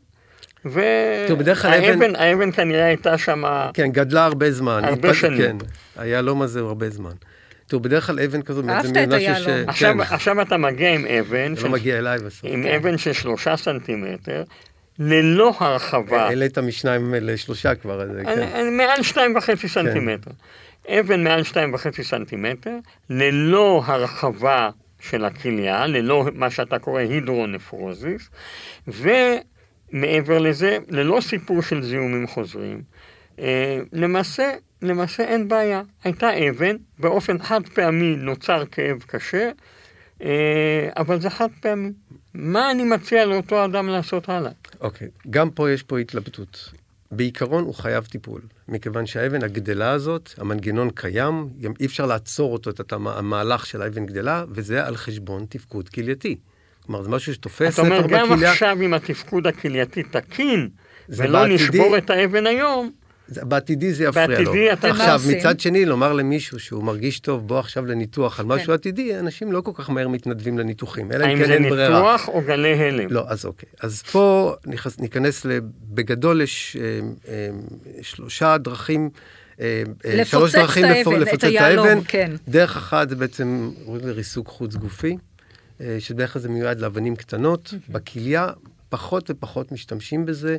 והאבן 0.66 2.52
כנראה 2.52 2.86
הייתה 2.86 3.18
שם... 3.18 3.44
כן, 3.74 3.88
גדלה 3.92 4.26
הרבה 4.26 4.52
זמן. 4.52 4.82
הרבה 4.84 5.14
שנים. 5.14 5.60
כן, 5.60 5.66
היה 5.96 6.22
לא 6.22 6.36
מזה 6.36 6.60
הרבה 6.60 6.90
זמן. 6.90 7.12
תראו, 7.68 7.82
בדרך 7.82 8.08
כלל 8.08 8.20
אבן 8.20 8.42
כזו, 8.42 8.62
אהבת 8.70 8.98
את 8.98 9.14
היהלום. 9.14 9.70
עכשיו, 9.70 9.94
כן. 9.94 10.02
עכשיו 10.02 10.42
אתה 10.42 10.58
מגיע 10.58 10.94
עם 10.94 11.06
אבן, 11.06 11.56
זה 11.56 11.64
לא 11.64 11.70
מגיע 11.70 11.98
אליי 11.98 12.20
בסוף. 12.20 12.46
עם 12.46 12.64
כן. 12.64 12.76
אבן 12.76 12.98
של 12.98 13.14
שלושה 13.14 13.58
סנטימטר, 13.58 14.44
ללא 15.00 15.54
הרחבה. 15.60 16.24
העלית 16.24 16.58
משניים 16.58 17.14
לשלושה 17.22 17.76
כבר, 17.76 18.02
אז 18.02 18.10
כן. 18.26 18.78
מעל 18.78 19.04
שתיים 19.04 19.36
וחצי 19.36 19.68
סנטימטר. 19.68 20.32
אבן 20.90 21.24
מעל 21.24 21.44
שתיים 21.44 21.74
וחצי 21.74 22.04
סנטימטר, 22.04 22.78
ללא 23.10 23.84
הרחבה 23.86 24.70
של 25.00 25.26
הכליה, 25.26 25.88
ללא 25.88 26.26
מה 26.34 26.50
שאתה 26.50 26.80
קורא 26.80 27.00
הידרונפרוזיס, 27.02 28.30
ומעבר 28.88 30.40
לזה, 30.40 30.78
ללא 30.90 31.20
סיפור 31.22 31.62
של 31.62 31.84
זיהומים 31.84 32.28
חוזרים. 32.28 32.82
אה, 33.40 33.80
למעשה, 33.94 34.52
למעשה 34.86 35.24
אין 35.24 35.48
בעיה. 35.48 35.82
הייתה 36.04 36.30
אבן, 36.50 36.76
באופן 37.00 37.38
חד 37.38 37.68
פעמי 37.74 38.16
נוצר 38.16 38.64
כאב 38.72 39.04
קשה, 39.08 39.52
אה, 40.24 40.90
אבל 40.98 41.22
זה 41.22 41.30
חד 41.30 41.48
פעמי. 41.62 41.92
מה 42.34 42.72
אני 42.72 42.84
מציע 42.84 43.26
לאותו 43.26 43.66
אדם 43.66 43.88
לעשות 43.88 44.30
הלאה? 44.30 44.52
אוקיי, 44.82 45.08
okay. 45.08 45.28
גם 45.30 45.50
פה 45.50 45.72
יש 45.72 45.84
פה 45.84 46.00
התלבטות. 46.00 46.72
בעיקרון 47.12 47.64
הוא 47.64 47.74
חייב 47.74 48.04
טיפול, 48.06 48.42
מכיוון 48.68 49.06
שהאבן 49.06 49.44
הגדלה 49.44 49.92
הזאת, 49.92 50.30
המנגנון 50.38 50.90
קיים, 50.90 51.50
גם 51.62 51.74
אי 51.80 51.86
אפשר 51.86 52.06
לעצור 52.06 52.54
אותו, 52.54 52.70
את 52.70 52.94
המהלך 52.94 53.66
של 53.66 53.82
האבן 53.82 54.06
גדלה, 54.06 54.44
וזה 54.50 54.86
על 54.86 54.98
חשבון 54.98 55.46
תפקוד 55.50 55.90
כלייתי. 55.90 56.38
כלומר, 56.86 57.04
זה 57.04 57.10
משהו 57.10 57.34
שתופס 57.34 57.80
נפח 57.80 57.80
בכליה. 57.80 58.00
אתה 58.00 58.22
אומר, 58.22 58.36
גם 58.36 58.44
עכשיו 58.44 58.78
אם 58.82 58.94
התפקוד 58.94 59.48
הכלייתי 59.48 60.04
תקין, 60.04 60.70
ולא 61.10 61.40
בעתידי... 61.40 61.56
נשבור 61.56 61.98
את 61.98 62.10
האבן 62.10 62.48
היום, 62.48 62.92
בעתידי 63.30 63.94
זה 63.94 64.04
יפריע 64.04 64.28
בעתידי 64.28 64.44
לו. 64.46 64.52
בעתידי 64.52 64.74
אתה... 64.74 64.90
עכשיו, 64.90 65.22
מצד 65.38 65.60
שני, 65.60 65.86
לומר 65.86 66.14
למישהו 66.14 66.60
שהוא 66.60 66.84
מרגיש 66.84 67.20
טוב, 67.20 67.48
בוא 67.48 67.60
עכשיו 67.60 67.86
לניתוח 67.86 68.40
על 68.40 68.46
משהו 68.46 68.68
כן. 68.68 68.74
עתידי, 68.74 69.20
אנשים 69.20 69.52
לא 69.52 69.62
כל 69.62 69.72
כך 69.74 69.90
מהר 69.90 70.08
מתנדבים 70.08 70.58
לניתוחים, 70.58 71.12
אלא 71.12 71.26
אם 71.26 71.38
כן 71.38 71.52
אין 71.52 71.70
ברירה. 71.70 71.86
האם 71.86 71.94
זה 71.94 72.00
ניתוח 72.00 72.28
או 72.28 72.42
גלי 72.42 72.74
הלם? 72.74 73.08
לא, 73.10 73.24
אז 73.28 73.46
אוקיי. 73.46 73.70
אז 73.82 74.02
פה 74.02 74.56
ניכנס, 75.00 75.46
בגדול 75.82 76.42
יש 76.42 76.78
אה, 76.80 77.00
אה, 77.28 77.50
שלושה 78.02 78.58
דרכים. 78.58 79.10
אה, 79.60 79.84
שלוש 80.24 80.56
דרכים 80.56 80.86
לפוצץ 80.86 81.44
את 81.44 81.44
האבן. 81.44 82.00
כן. 82.08 82.32
דרך 82.48 82.78
אחת 82.78 83.10
זה 83.10 83.16
בעצם 83.16 83.72
ריסוק 84.04 84.48
חוץ 84.48 84.76
גופי, 84.76 85.18
שבדרך 86.00 86.34
כלל 86.34 86.42
זה 86.42 86.50
מיועד 86.50 86.80
לאבנים 86.80 87.16
קטנות, 87.16 87.74
בכליה, 87.90 88.50
פחות 88.90 89.30
ופחות 89.30 89.72
משתמשים 89.72 90.26
בזה, 90.26 90.58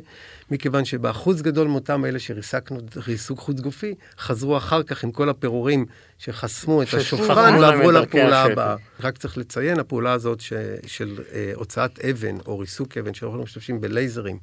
מכיוון 0.51 0.85
שבאחוז 0.85 1.41
גדול 1.41 1.67
מאותם 1.67 2.05
אלה 2.05 2.19
שריסקנו 2.19 2.79
ריסוק 3.07 3.39
חוץ 3.39 3.59
גופי, 3.59 3.95
חזרו 4.19 4.57
אחר 4.57 4.83
כך 4.83 5.03
עם 5.03 5.11
כל 5.11 5.29
הפירורים 5.29 5.85
שחסמו 6.17 6.81
את 6.81 6.93
השופרן 6.93 7.55
ועברו 7.55 7.91
לפעולה 7.91 8.43
הבאה. 8.43 8.75
רק 8.99 9.17
צריך 9.17 9.37
לציין, 9.37 9.79
הפעולה 9.79 10.11
הזאת 10.11 10.41
ש, 10.41 10.53
של 10.85 11.19
אה, 11.33 11.51
הוצאת 11.55 11.99
אבן 11.99 12.37
או 12.45 12.59
ריסוק 12.59 12.97
אבן, 12.97 13.13
שאנחנו 13.13 13.43
משתמשים 13.43 13.81
בלייזרים, 13.81 14.37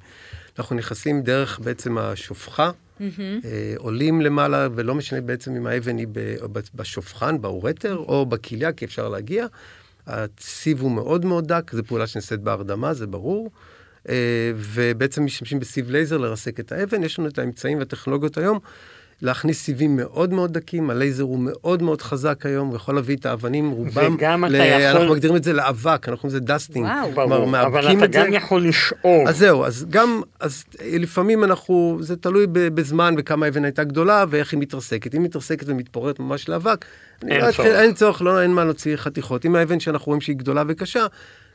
אנחנו 0.59 0.77
נכנסים 0.77 1.23
דרך 1.23 1.59
בעצם 1.59 1.99
השופחה, 1.99 2.71
mm-hmm. 2.71 3.03
אה, 3.45 3.75
עולים 3.77 4.21
למעלה, 4.21 4.69
ולא 4.75 4.95
משנה 4.95 5.21
בעצם 5.21 5.57
אם 5.57 5.67
האבן 5.67 5.99
היא 5.99 6.07
בשופכן, 6.75 7.41
ב 7.41 7.48
ureter, 7.48 7.97
או 7.97 8.27
בכליה, 8.27 8.73
כי 8.73 8.85
אפשר 8.85 9.09
להגיע. 9.09 9.47
הסיב 10.07 10.81
הוא 10.81 10.91
מאוד 10.91 11.25
מאוד 11.25 11.47
דק, 11.47 11.71
זו 11.75 11.85
פעולה 11.85 12.07
שנעשית 12.07 12.41
בהרדמה, 12.41 12.95
זה 12.95 13.07
ברור. 13.07 13.51
אה, 14.09 14.15
ובעצם 14.57 15.25
משתמשים 15.25 15.61
בסיב 15.61 15.91
לייזר 15.91 16.19
לרסק 16.19 16.61
את 16.61 16.73
האבן. 16.73 17.03
יש 17.03 17.19
לנו 17.19 17.29
את 17.29 17.39
האמצעים 17.39 17.79
והטכנולוגיות 17.79 18.39
היום 18.39 18.59
להכניס 19.23 19.63
סיבים 19.63 19.97
מאוד 19.97 20.33
מאוד 20.33 20.53
דקים, 20.53 20.91
הלייזר 20.91 21.23
הוא 21.23 21.39
מאוד 21.39 21.83
מאוד 21.83 22.03
חזק 22.03 22.47
היום, 22.47 22.69
הוא 22.69 22.77
יכול 22.77 22.95
להביא 22.95 23.17
את 23.17 23.27
האבנים, 23.27 23.71
רובם, 23.71 24.15
וגם 24.15 24.45
ל... 24.45 24.57
אתה 24.57 24.65
יכול... 24.65 25.01
אנחנו 25.01 25.15
מגדירים 25.15 25.37
את 25.37 25.45
זה 25.45 25.53
לאבק, 25.53 26.09
אנחנו 26.09 26.17
קוראים 26.17 26.37
לזה 26.37 26.41
dusting. 26.41 26.87
וואו, 26.87 27.29
ברור, 27.29 27.61
אבל 27.63 27.93
אתה 27.93 28.07
גם 28.07 28.31
זה. 28.31 28.37
יכול 28.37 28.67
לשאוב. 28.67 29.29
אז 29.29 29.39
זהו, 29.39 29.65
אז 29.65 29.87
גם, 29.91 30.21
אז 30.41 30.65
לפעמים 30.85 31.45
אנחנו, 31.45 31.99
זה 32.01 32.17
תלוי 32.17 32.47
בזמן 32.53 33.15
וכמה 33.19 33.47
האבן 33.47 33.65
הייתה 33.65 33.85
גדולה 33.85 34.25
ואיך 34.29 34.53
היא 34.53 34.61
מתרסקת. 34.61 35.15
אם 35.15 35.21
היא 35.21 35.29
מתרסקת 35.29 35.69
ומתפוררת 35.69 36.21
ממש 36.21 36.49
לאבק, 36.49 36.85
אין, 37.23 37.41
לא 37.41 37.53
צורך. 37.53 37.69
אין 37.69 37.95
צורך, 37.95 38.23
לא, 38.23 38.43
אין 38.43 38.51
מה 38.51 38.65
להוציא 38.65 38.97
חתיכות. 38.97 39.47
אם 39.47 39.57
האבן 39.57 39.81
שאנחנו 39.81 40.07
רואים 40.07 40.21
שהיא 40.21 40.37
גדולה 40.37 40.63
וקשה, 40.69 41.07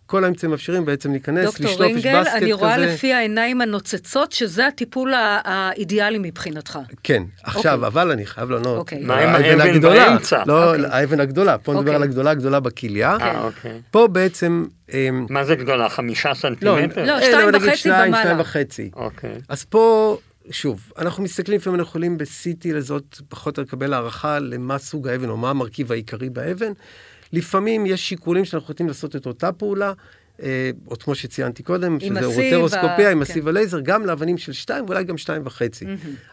כל 0.10 0.24
האמצעים 0.24 0.52
מאפשרים 0.52 0.86
בעצם 0.86 1.12
להיכנס, 1.12 1.60
לשלוף, 1.60 1.60
יש 1.60 1.66
בסקט 1.66 1.82
כזה. 1.82 1.90
דוקטור 1.90 2.12
רינגל, 2.12 2.38
אני 2.38 2.54
רואה 2.54 2.78
לפי 2.78 3.14
העיניים 3.14 3.62
הנוצצות 3.62 4.32
שזה 4.32 4.68
הטיפול 4.68 5.14
האידיאלי 5.44 6.18
מבחינתך. 6.22 6.80
כן, 7.04 7.24
עכשיו, 7.44 7.74
אוקיי. 7.74 7.88
אבל 7.88 8.12
אני 8.12 8.26
חייב 8.26 8.50
לענות. 8.50 8.78
אוקיי. 8.78 9.04
מה 9.04 9.20
עם 9.20 9.30
האבן 9.30 9.82
באמצע? 9.82 10.44
לא, 10.46 10.72
אוקיי. 10.72 10.86
האבן 10.92 11.20
הגדולה, 11.20 11.58
פה 11.58 11.74
נדבר 11.74 11.96
על 11.96 12.04
הגדולה 12.04 12.32
הגדולה 12.32 12.60
בכליה. 12.60 13.18
אה. 13.22 13.50
פה 13.92 14.08
בעצם... 14.08 14.66
אמ, 14.94 15.26
מה 15.30 15.44
זה 15.44 15.56
גדולה? 15.56 15.90
חמישה 15.90 16.34
סנטימטר? 16.34 17.06
לא, 17.06 17.22
שתיים 17.22 17.50
וחצי 17.54 17.90
ומעלה. 17.90 18.22
שתיים 18.22 18.40
וחצי. 18.40 18.90
אוקיי. 18.96 19.36
אז 19.50 19.66
פה... 19.66 20.18
שוב, 20.52 20.92
אנחנו 20.98 21.24
מסתכלים 21.24 21.58
לפעמים 21.58 21.80
אנחנו 21.80 21.90
יכולים 21.90 22.18
ב-CT 22.18 22.74
לזאת 22.74 23.22
פחות 23.30 23.58
או 23.58 23.64
לקבל 23.64 23.94
הערכה 23.94 24.40
למה 24.40 24.78
סוג 24.78 25.08
האבן 25.08 25.30
או 25.30 25.38
מה 25.38 25.50
המרכיב 25.50 25.92
העיקרי 25.92 26.30
באבן. 26.30 26.72
לפעמים 27.34 27.86
יש 27.86 28.10
שיקולים 28.10 28.46
שאנחנו 28.46 28.74
יכולים 28.74 28.88
לעשות 28.88 29.16
את 29.16 29.26
אותה 29.26 29.52
פעולה, 29.52 29.94
אה, 30.44 30.72
או 30.88 31.00
כמו 31.00 31.16
שציינתי 31.16 31.64
קודם, 31.64 32.00
שזה 32.00 32.26
רוטרוסקופיה 32.26 33.12
עם 33.12 33.22
הסיב 33.22 33.44
כן. 33.44 33.50
הלייזר, 33.50 33.80
גם 33.80 34.06
לאבנים 34.06 34.38
של 34.38 34.54
שתיים 34.54 34.86
ואולי 34.86 35.04
גם 35.04 35.18
שתיים 35.18 35.42
וחצי. 35.46 35.86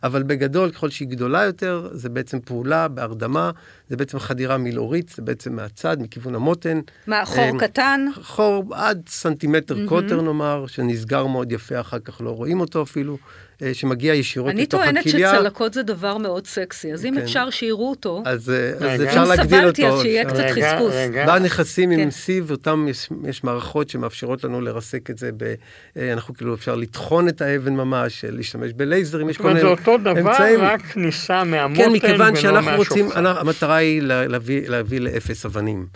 אבל 0.03 0.23
בגדול, 0.23 0.71
ככל 0.71 0.91
שהיא 0.91 1.09
גדולה 1.09 1.45
יותר, 1.45 1.88
זה 1.93 2.09
בעצם 2.09 2.41
פעולה 2.41 2.88
בהרדמה, 2.88 3.50
זה 3.88 3.97
בעצם 3.97 4.19
חדירה 4.19 4.59
מילאורית, 4.59 5.09
זה 5.09 5.23
בעצם 5.23 5.57
מהצד, 5.57 5.97
מכיוון 6.00 6.35
המותן. 6.35 6.81
מה, 7.07 7.25
חור 7.25 7.45
אה, 7.45 7.59
קטן? 7.59 8.07
חור 8.23 8.75
עד 8.75 9.03
סנטימטר 9.09 9.87
קוטר 9.87 10.23
נאמר, 10.23 10.67
שנסגר 10.67 11.26
מאוד 11.26 11.53
יפה, 11.53 11.81
אחר 11.81 11.99
כך 11.99 12.21
לא 12.21 12.31
רואים 12.31 12.61
אותו 12.61 12.83
אפילו. 12.83 13.19
אה, 13.63 13.75
שמגיע 13.75 14.15
ישירות 14.15 14.55
לתוך 14.55 14.81
הכליה. 14.81 15.01
אני 15.03 15.13
טוענת 15.13 15.35
שצלקות 15.39 15.75
זה 15.75 15.83
דבר 15.83 16.17
מאוד 16.17 16.47
סקסי, 16.47 16.93
אז 16.93 17.05
אם 17.05 17.15
כן. 17.15 17.23
אפשר 17.23 17.51
שיראו 17.51 17.91
אותו, 17.91 18.23
אז, 18.25 18.51
אה, 18.51 18.93
אז 18.95 19.03
אפשר 19.03 19.25
להגדיל 19.25 19.67
אותו. 19.67 19.67
אם 19.67 19.73
סבלתי, 19.73 19.87
אז 19.87 20.01
שיהיה 20.03 20.25
קצת 20.25 20.45
חספוס. 20.51 20.95
ואז 21.15 21.43
נכנסים 21.43 21.91
כן. 21.91 21.99
עם 21.99 22.11
סיב, 22.11 22.51
אותם 22.51 22.87
יש, 22.91 23.09
יש 23.29 23.45
מערכות 23.45 23.89
שמאפשרות 23.89 24.45
לנו 24.45 24.61
לרסק 24.61 25.11
את 25.11 25.19
זה, 25.19 25.31
ב, 25.37 25.55
אה, 25.97 26.13
אנחנו 26.13 26.35
כאילו 26.35 26.55
אפשר 26.55 26.75
לטחון 26.75 27.29
את 27.29 27.43
האבן 27.43 27.75
ממש, 27.75 28.25
להשתמש 28.29 28.73
בלייזרים, 28.73 29.29
יש 29.29 29.37
כל 29.37 29.49
מיני 29.49 29.61
אמצעים. 29.61 29.77
זה 29.77 29.91
אותו 29.91 29.99
דבר, 29.99 30.31
אמצעים. 30.31 30.61
רק 30.61 30.83
כניסה 30.83 31.45
מהמותן 31.45 31.83
כן, 31.83 31.93
מכיוון 31.93 32.37
שאנחנו 32.37 32.77
רוצים, 32.77 33.09
המטרה 33.15 33.77
היא 33.77 34.03
להביא, 34.03 34.69
להביא 34.69 35.01
לאפס 35.01 35.47
אבנים. 35.47 35.87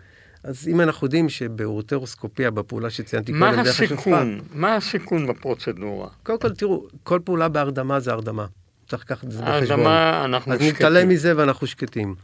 אז 0.45 0.69
אם 0.69 0.81
אנחנו 0.81 1.07
יודעים 1.07 1.29
שבאורטרוסקופיה, 1.29 2.51
בפעולה 2.51 2.91
שציינתי 2.91 3.33
קודם, 3.33 3.41
מה 3.41 3.61
הסיכון? 3.61 4.41
מה 4.55 4.77
הסיכון 4.77 5.27
בפרוצדורה? 5.27 6.09
קודם 6.23 6.39
כל, 6.39 6.51
תראו, 6.55 6.87
כל 7.03 7.21
פעולה 7.25 7.49
בהרדמה 7.49 8.01
זה 8.01 8.13
הרדמה. 8.13 8.47
צריך 8.89 9.03
לקחת 9.03 9.25
את 9.25 9.31
זה 9.31 9.43
בחשבון. 9.43 9.57
הרדמה, 9.57 10.25
אנחנו 10.25 10.53
שקטים. 10.53 10.69
אז 10.69 10.75
נתעלם 10.75 11.09
מזה 11.09 11.33
ואנחנו 11.37 11.67
שקטים. 11.67 12.15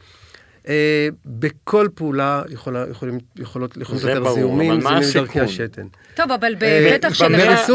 אה, 0.68 1.08
בכל 1.26 1.88
פעולה 1.94 2.42
יכולה, 2.48 2.84
יכולים, 2.90 3.18
יכולות 3.36 3.76
להיות 3.76 3.92
יותר 3.92 4.32
זיהומים, 4.34 4.80
זיהומים 4.80 5.08
דרכי 5.14 5.40
השתן. 5.40 5.86
טוב, 6.14 6.30
אבל 6.30 6.54
אה, 6.62 6.90
בטח 6.94 7.14
של... 7.14 7.24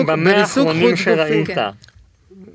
במאה 0.08 0.42
האחרונים 0.42 0.96
שראית, 0.96 1.50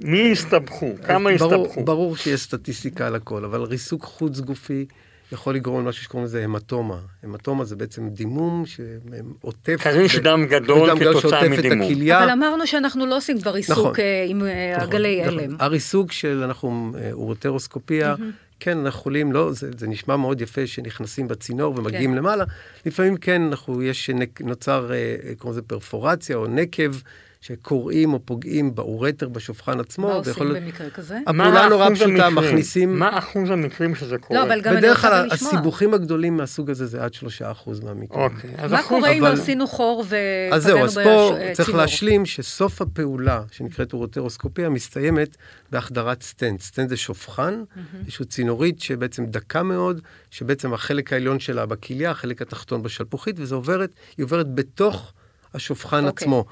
מי 0.00 0.32
הסתבכו? 0.32 0.92
כמה 1.06 1.30
הסתבכו? 1.30 1.84
ברור 1.84 2.16
שיש 2.16 2.40
סטטיסטיקה 2.40 3.06
על 3.06 3.14
הכל, 3.14 3.44
אבל 3.44 3.62
ריסוק 3.62 4.04
חוץ 4.04 4.40
גופי 4.40 4.86
יכול 5.32 5.54
לגרום 5.54 5.84
למשהו 5.84 6.04
שקוראים 6.04 6.24
לזה 6.24 6.44
המטומה. 6.44 6.98
המטומה 7.22 7.64
זה 7.64 7.76
בעצם 7.76 8.08
דימום 8.08 8.64
שעוטף... 8.66 9.76
כריש 9.82 10.16
דם 10.16 10.46
גדול 10.46 10.98
כתוצאה 10.98 11.48
מדימום. 11.48 11.92
אבל 12.10 12.30
אמרנו 12.30 12.66
שאנחנו 12.66 13.06
לא 13.06 13.16
עושים 13.16 13.40
כבר 13.40 13.50
ריסוק 13.50 13.78
נכון, 13.78 13.94
אה, 13.98 14.24
עם 14.28 14.38
נכון, 14.38 14.88
עגלי 14.88 15.22
נכון. 15.26 15.38
הלם. 15.38 15.56
הריסוק 15.58 16.12
של 16.12 16.42
אנחנו 16.44 16.92
אורוטרוסקופיה, 17.12 18.14
כן, 18.60 18.78
אנחנו 18.78 19.00
יכולים, 19.00 19.32
לא, 19.32 19.52
זה, 19.52 19.70
זה 19.78 19.86
נשמע 19.86 20.16
מאוד 20.16 20.40
יפה 20.40 20.66
שנכנסים 20.66 21.28
בצינור 21.28 21.78
ומגיעים 21.78 22.10
כן. 22.10 22.16
למעלה. 22.16 22.44
לפעמים 22.86 23.16
כן, 23.16 23.42
אנחנו, 23.42 23.82
יש, 23.82 24.10
נוצר, 24.40 24.92
אה, 24.92 25.16
קוראים 25.38 25.58
לזה 25.58 25.62
פרפורציה 25.62 26.36
או 26.36 26.46
נקב. 26.46 26.92
שקוראים 27.40 28.12
או 28.12 28.20
פוגעים 28.24 28.74
באורטר, 28.74 29.28
בשופחן 29.28 29.80
עצמו. 29.80 30.08
מה 30.08 30.14
עושים 30.14 30.32
יכול... 30.32 30.60
במקרה 30.60 30.90
כזה? 30.90 31.18
הפעולה 31.26 31.68
נורא 31.68 31.94
פשוטה, 31.94 32.30
מכניסים... 32.30 32.98
מה 32.98 33.18
אחוז 33.18 33.50
המקרים 33.50 33.94
שזה 33.94 34.18
קורה? 34.18 34.40
לא, 34.40 34.46
אבל 34.46 34.60
גם 34.60 34.76
אני 34.76 34.88
רוצה 34.88 34.96
לשמוע. 34.96 35.20
בדרך 35.20 35.40
כלל 35.40 35.48
הסיבוכים 35.56 35.94
הגדולים 35.94 36.36
מהסוג 36.36 36.70
הזה 36.70 36.86
זה 36.86 37.04
עד 37.04 37.14
שלושה 37.14 37.50
אחוז 37.50 37.80
מהמקרים. 37.80 38.20
אוקיי. 38.20 38.50
מה 38.70 38.82
קורה 38.82 39.10
אם 39.10 39.24
עשינו 39.24 39.66
חור 39.66 40.04
ופגענו 40.06 40.16
בצינור? 40.46 40.54
אז 40.54 40.62
זהו, 40.62 40.84
אז 40.84 40.98
פה 40.98 41.36
צריך 41.52 41.74
להשלים 41.74 42.26
שסוף 42.26 42.82
הפעולה, 42.82 43.42
שנקראת 43.50 43.92
אורטרוסקופיה, 43.92 44.68
מסתיימת 44.68 45.36
בהחדרת 45.70 46.22
סטנט. 46.22 46.60
סטנט 46.60 46.88
זה 46.88 46.96
שופכן, 46.96 47.54
איזושהי 48.00 48.24
צינורית 48.24 48.80
שבעצם 48.80 49.26
דקה 49.26 49.62
מאוד, 49.62 50.00
שבעצם 50.30 50.74
החלק 50.74 51.12
העליון 51.12 51.40
שלה 51.40 51.66
בכליה, 51.66 52.10
החלק 52.10 52.42
התחתון 52.42 52.82
בשלפוחית, 52.82 53.36
וזה 53.38 53.54
עוברת, 53.54 53.90
היא 54.16 54.24
עוברת 54.24 54.54
בתוך 54.54 55.12
השופכן 55.54 55.96
okay. 55.96 56.08
אוקיי. 56.08 56.08
עצמו. 56.08 56.44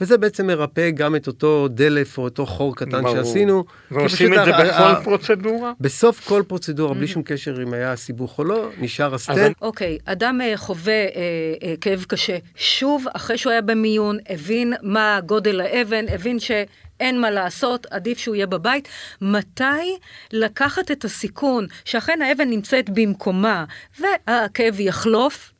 וזה 0.00 0.18
בעצם 0.18 0.46
מרפא 0.46 0.90
גם 0.90 1.16
את 1.16 1.26
אותו 1.26 1.68
דלף 1.68 2.18
או 2.18 2.22
אותו 2.22 2.46
חור 2.46 2.76
קטן 2.76 3.02
ברור. 3.02 3.16
שעשינו. 3.16 3.64
ועושים 3.90 4.34
את 4.34 4.44
זה 4.44 4.52
בכל 4.52 4.82
ה... 4.82 5.00
פרוצדורה? 5.04 5.72
בסוף 5.80 6.28
כל 6.28 6.42
פרוצדורה, 6.48 6.94
בלי 6.94 7.06
שום 7.06 7.22
קשר 7.22 7.62
אם 7.62 7.72
היה 7.72 7.96
סיבוך 7.96 8.38
או 8.38 8.44
לא, 8.44 8.70
נשאר 8.78 9.14
הסטנט. 9.14 9.56
אוקיי, 9.62 9.98
אדם 10.04 10.40
אה, 10.40 10.56
חווה 10.56 10.92
אה, 10.92 11.08
אה, 11.62 11.74
כאב 11.80 12.04
קשה. 12.08 12.38
שוב, 12.56 13.06
אחרי 13.12 13.38
שהוא 13.38 13.50
היה 13.50 13.62
במיון, 13.62 14.18
הבין 14.28 14.72
מה 14.82 15.20
גודל 15.26 15.60
האבן, 15.60 16.04
הבין 16.08 16.40
ש... 16.40 16.50
אין 17.00 17.20
מה 17.20 17.30
לעשות, 17.30 17.86
עדיף 17.90 18.18
שהוא 18.18 18.34
יהיה 18.34 18.46
בבית. 18.46 18.88
מתי 19.20 19.96
לקחת 20.32 20.90
את 20.90 21.04
הסיכון 21.04 21.66
שאכן 21.84 22.22
האבן 22.22 22.50
נמצאת 22.50 22.90
במקומה 22.90 23.64
והכאב 24.00 24.80
יחלוף, 24.80 25.52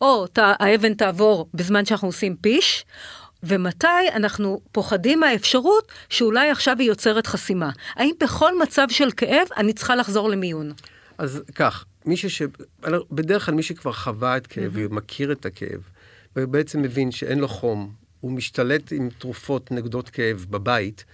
או 0.00 0.26
האבן 0.36 0.94
תעבור 0.94 1.48
בזמן 1.54 1.84
שאנחנו 1.84 2.08
עושים 2.08 2.36
פיש, 2.36 2.84
ומתי 3.46 3.86
אנחנו 4.14 4.60
פוחדים 4.72 5.20
מהאפשרות 5.20 5.92
שאולי 6.08 6.50
עכשיו 6.50 6.76
היא 6.78 6.88
יוצרת 6.88 7.26
חסימה. 7.26 7.70
האם 7.94 8.12
בכל 8.20 8.58
מצב 8.62 8.86
של 8.90 9.10
כאב 9.16 9.46
אני 9.56 9.72
צריכה 9.72 9.96
לחזור 9.96 10.28
למיון? 10.30 10.72
אז 11.18 11.42
כך, 11.54 11.84
מישהו 12.06 12.30
ש... 12.30 12.42
בדרך 13.10 13.46
כלל 13.46 13.54
מי 13.54 13.62
שכבר 13.62 13.92
חווה 13.92 14.36
את 14.36 14.46
כאב 14.46 14.76
mm-hmm. 14.76 14.90
ומכיר 14.90 15.32
את 15.32 15.46
הכאב, 15.46 15.80
ובעצם 16.36 16.82
מבין 16.82 17.10
שאין 17.10 17.38
לו 17.38 17.48
חום, 17.48 17.92
הוא 18.20 18.32
משתלט 18.32 18.92
עם 18.92 19.08
תרופות 19.18 19.70
נגדות 19.72 20.08
כאב 20.08 20.46
בבית, 20.50 21.04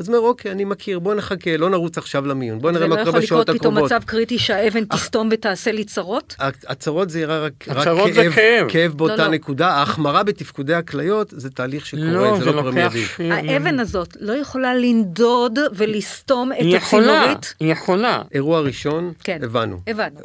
אז 0.00 0.08
הוא 0.08 0.16
אומר, 0.16 0.28
אוקיי, 0.28 0.52
אני 0.52 0.64
מכיר, 0.64 0.98
בוא 0.98 1.14
נחכה, 1.14 1.56
לא 1.56 1.70
נרוץ 1.70 1.98
עכשיו 1.98 2.26
למיון, 2.26 2.58
בוא 2.58 2.70
נראה 2.70 2.88
מה 2.88 3.04
קורה 3.04 3.20
בשעות 3.20 3.20
הקרובות. 3.20 3.26
זה 3.26 3.34
לא 3.34 3.36
יכול 3.36 3.54
לקרות 3.54 3.60
פתאום 3.60 3.84
מצב 3.84 4.06
קריטי 4.06 4.38
שהאבן 4.38 4.84
תסתום 4.84 5.28
ותעשה 5.32 5.72
לי 5.72 5.84
צרות? 5.84 6.36
הצרות 6.38 7.10
זה 7.10 7.20
יראה 7.20 7.38
רק, 7.38 7.52
רק 7.68 7.84
כאב, 7.84 8.32
כאב. 8.34 8.66
כאב 8.68 8.92
באותה 8.92 9.16
לא, 9.16 9.24
לא. 9.24 9.30
נקודה. 9.30 9.68
ההחמרה 9.68 10.22
בתפקודי 10.22 10.74
הכליות 10.74 11.32
זה 11.36 11.50
תהליך 11.50 11.86
שקורה, 11.86 12.04
לא, 12.04 12.38
זה, 12.38 12.44
זה 12.44 12.52
לא 12.52 12.60
קורה 12.60 12.72
מיידי. 12.72 13.04
האבן 13.30 13.80
הזאת 13.80 14.16
לא 14.20 14.32
יכולה 14.32 14.74
לנדוד 14.74 15.58
ולסתום 15.76 16.52
את 16.52 16.58
היא 16.58 16.76
הצינורית? 16.76 17.54
היא 17.60 17.72
יכולה. 17.72 18.22
אירוע 18.34 18.60
ראשון, 18.60 19.12
כן, 19.24 19.38
הבנו. 19.42 19.80
הבנו. 19.86 20.20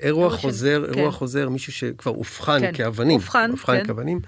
אירוע 0.00 0.30
חוזר, 0.30 0.84
אירוע 0.84 1.10
כן. 1.10 1.16
חוזר, 1.16 1.48
מישהו 1.48 1.72
שכבר 1.72 2.12
אובחן 2.12 2.60
כן. 2.60 2.72
כאבנים. 2.72 3.20
אובחן, 3.20 3.50
כן. 3.66 4.18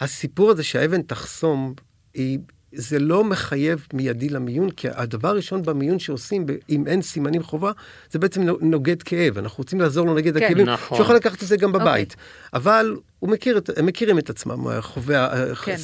הסיפור 0.00 0.50
הזה 0.50 0.62
שהאבן 0.62 1.02
תחסום, 1.02 1.74
היא 2.14 2.38
זה 2.74 2.98
לא 2.98 3.24
מחייב 3.24 3.86
מיידי 3.92 4.28
למיון, 4.28 4.70
כי 4.70 4.88
הדבר 4.94 5.28
הראשון 5.28 5.62
במיון 5.62 5.98
שעושים, 5.98 6.46
אם 6.70 6.86
אין 6.86 7.02
סימנים 7.02 7.42
חובה, 7.42 7.72
זה 8.10 8.18
בעצם 8.18 8.42
נוגד 8.60 9.02
כאב. 9.02 9.38
אנחנו 9.38 9.58
רוצים 9.58 9.80
לעזור 9.80 10.06
לו 10.06 10.14
נגד 10.14 10.38
כן, 10.38 10.44
הכאבים, 10.44 10.66
נכון. 10.66 10.98
שיכול 10.98 11.16
לקחת 11.16 11.42
את 11.42 11.48
זה 11.48 11.56
גם 11.56 11.72
בבית. 11.72 12.12
Okay. 12.12 12.14
אוקיי. 12.14 12.60
אבל 12.60 12.96
הוא 13.18 13.30
מכיר 13.30 13.58
את, 13.58 13.70
הם 13.76 13.86
מכירים 13.86 14.18
את 14.18 14.30
עצמם, 14.30 14.80
חובי, 14.80 15.14
כן. 15.64 15.76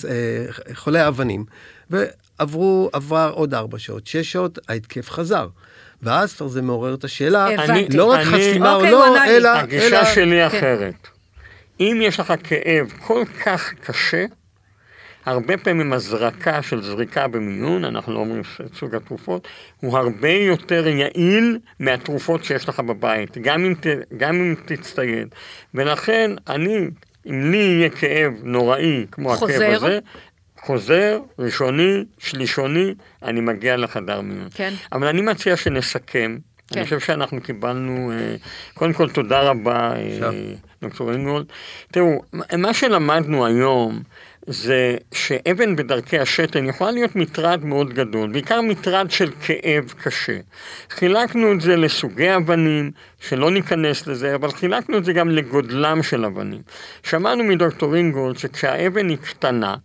חולי 0.75 1.01
האבנים. 1.01 1.45
ועברו, 1.91 2.91
עברה 2.93 3.27
עוד 3.27 3.55
ארבע 3.55 3.79
שעות, 3.79 4.07
שש 4.07 4.33
שעות, 4.33 4.59
ההתקף 4.69 5.11
חזר. 5.11 5.49
ואז 6.03 6.35
כבר 6.35 6.49
זה 6.49 6.63
מעורר 6.63 6.95
את 6.95 7.05
השאלה, 7.05 7.49
אני, 7.49 7.89
לא 7.89 8.05
רק 8.05 8.21
אני, 8.21 8.27
חסימה 8.27 8.75
אוקיי, 8.75 8.93
או 8.93 8.99
לא, 8.99 9.25
אלא... 9.25 9.49
הגישה 9.49 9.87
אלא... 9.87 10.15
שלי 10.15 10.51
כן. 10.51 10.59
אחרת. 10.59 11.09
אם 11.81 12.01
יש 12.03 12.21
לך 12.21 12.33
כאב 12.45 12.93
כל 13.07 13.25
כך 13.45 13.73
קשה, 13.87 14.25
הרבה 15.31 15.57
פעמים 15.57 15.93
הזרקה 15.93 16.63
של 16.63 16.83
זריקה 16.83 17.29
במיון, 17.29 17.85
אנחנו 17.85 18.15
לא 18.15 18.19
אומרים 18.19 18.43
סוג 18.75 18.95
התרופות, 18.95 19.49
הוא 19.81 19.99
הרבה 19.99 20.31
יותר 20.31 20.89
יעיל 20.89 21.59
מהתרופות 21.79 22.45
שיש 22.45 22.69
לך 22.69 22.81
בבית, 22.81 23.39
גם 23.39 23.65
אם, 23.65 23.75
ת, 23.75 23.87
גם 24.17 24.35
אם 24.35 24.55
תצטייד. 24.65 25.29
ולכן 25.75 26.31
אני, 26.49 26.79
אם 27.27 27.51
לי 27.51 27.57
יהיה 27.57 27.91
כאב 27.91 28.33
נוראי 28.43 29.07
כמו 29.11 29.31
חוזר. 29.37 29.55
הכאב 29.55 29.73
הזה, 29.73 29.99
חוזר, 30.61 31.19
ראשוני, 31.39 32.05
שלישוני, 32.19 32.95
אני 33.23 33.41
מגיע 33.41 33.77
לחדר 33.77 34.21
מיון. 34.21 34.49
כן. 34.55 34.75
אבל 34.93 35.07
אני 35.07 35.21
מציע 35.21 35.57
שנסכם. 35.57 36.39
כן. 36.69 36.79
אני 36.79 36.85
חושב 36.85 37.01
שאנחנו 37.01 37.41
קיבלנו, 37.41 38.13
אה, 38.13 38.37
קודם 38.75 38.93
כל 38.93 39.11
תודה 39.11 39.41
רבה, 39.41 39.93
אה, 39.97 40.31
דוקטור 40.83 41.13
אינגולד. 41.13 41.47
תראו, 41.91 42.23
מה 42.59 42.75
שלמדנו 42.75 43.47
היום, 43.47 44.03
זה 44.47 44.97
שאבן 45.15 45.77
בדרכי 45.77 46.19
השתן 46.19 46.67
יכולה 46.67 46.91
להיות 46.91 47.17
מטרד 47.17 47.65
מאוד 47.65 47.95
גדול, 47.95 48.33
בעיקר 48.33 48.61
מטרד 48.61 49.11
של 49.11 49.31
כאב 49.43 49.95
קשה. 50.03 50.39
חילקנו 50.91 51.53
את 51.53 51.61
זה 51.61 51.77
לסוגי 51.77 52.37
אבנים, 52.37 52.91
שלא 53.21 53.51
ניכנס 53.51 54.07
לזה, 54.07 54.35
אבל 54.35 54.51
חילקנו 54.51 54.99
את 54.99 55.05
זה 55.05 55.13
גם 55.13 55.29
לגודלם 55.29 56.03
של 56.03 56.25
אבנים. 56.25 56.63
שמענו 57.03 57.45
מדוקטור 57.45 57.97
אינגולד 57.97 58.39
שכשהאבן 58.39 59.09
היא 59.09 59.17
קטנה, 59.17 59.77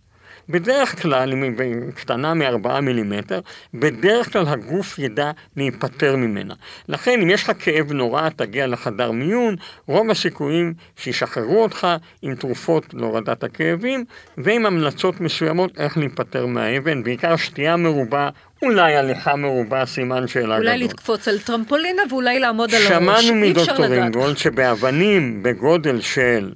בדרך 0.48 1.02
כלל, 1.02 1.32
אם 1.32 1.42
היא 1.42 1.74
קטנה 1.94 2.34
מ-4 2.34 2.80
מילימטר, 2.80 3.40
בדרך 3.74 4.32
כלל 4.32 4.48
הגוף 4.48 4.98
ידע 4.98 5.30
להיפטר 5.56 6.16
ממנה. 6.16 6.54
לכן, 6.88 7.20
אם 7.22 7.30
יש 7.30 7.42
לך 7.42 7.52
כאב 7.58 7.92
נורא, 7.92 8.28
תגיע 8.28 8.66
לחדר 8.66 9.10
מיון, 9.10 9.56
רוב 9.86 10.10
הסיכויים 10.10 10.74
שישחררו 10.96 11.62
אותך 11.62 11.86
עם 12.22 12.34
תרופות 12.34 12.94
להורדת 12.94 13.44
הכאבים, 13.44 14.04
ועם 14.38 14.66
המלצות 14.66 15.20
מסוימות 15.20 15.78
איך 15.78 15.98
להיפטר 15.98 16.46
מהאבן, 16.46 17.02
בעיקר 17.02 17.36
שתייה 17.36 17.76
מרובה 17.76 18.28
אולי 18.62 18.96
הליכה 18.96 19.36
מרובה, 19.36 19.86
סימן 19.86 20.26
שאלה 20.26 20.44
גדול. 20.44 20.56
אולי 20.56 20.78
לקפוץ 20.78 21.28
על 21.28 21.38
טרמפולינה 21.38 22.02
ואולי 22.10 22.38
לעמוד 22.38 22.74
על 22.74 22.82
הראש, 22.82 23.24
שמענו 23.24 23.40
מדוקטור 23.40 23.92
אינגולד 23.92 24.38
שבאבנים 24.38 25.42
בגודל 25.42 26.00
של 26.00 26.52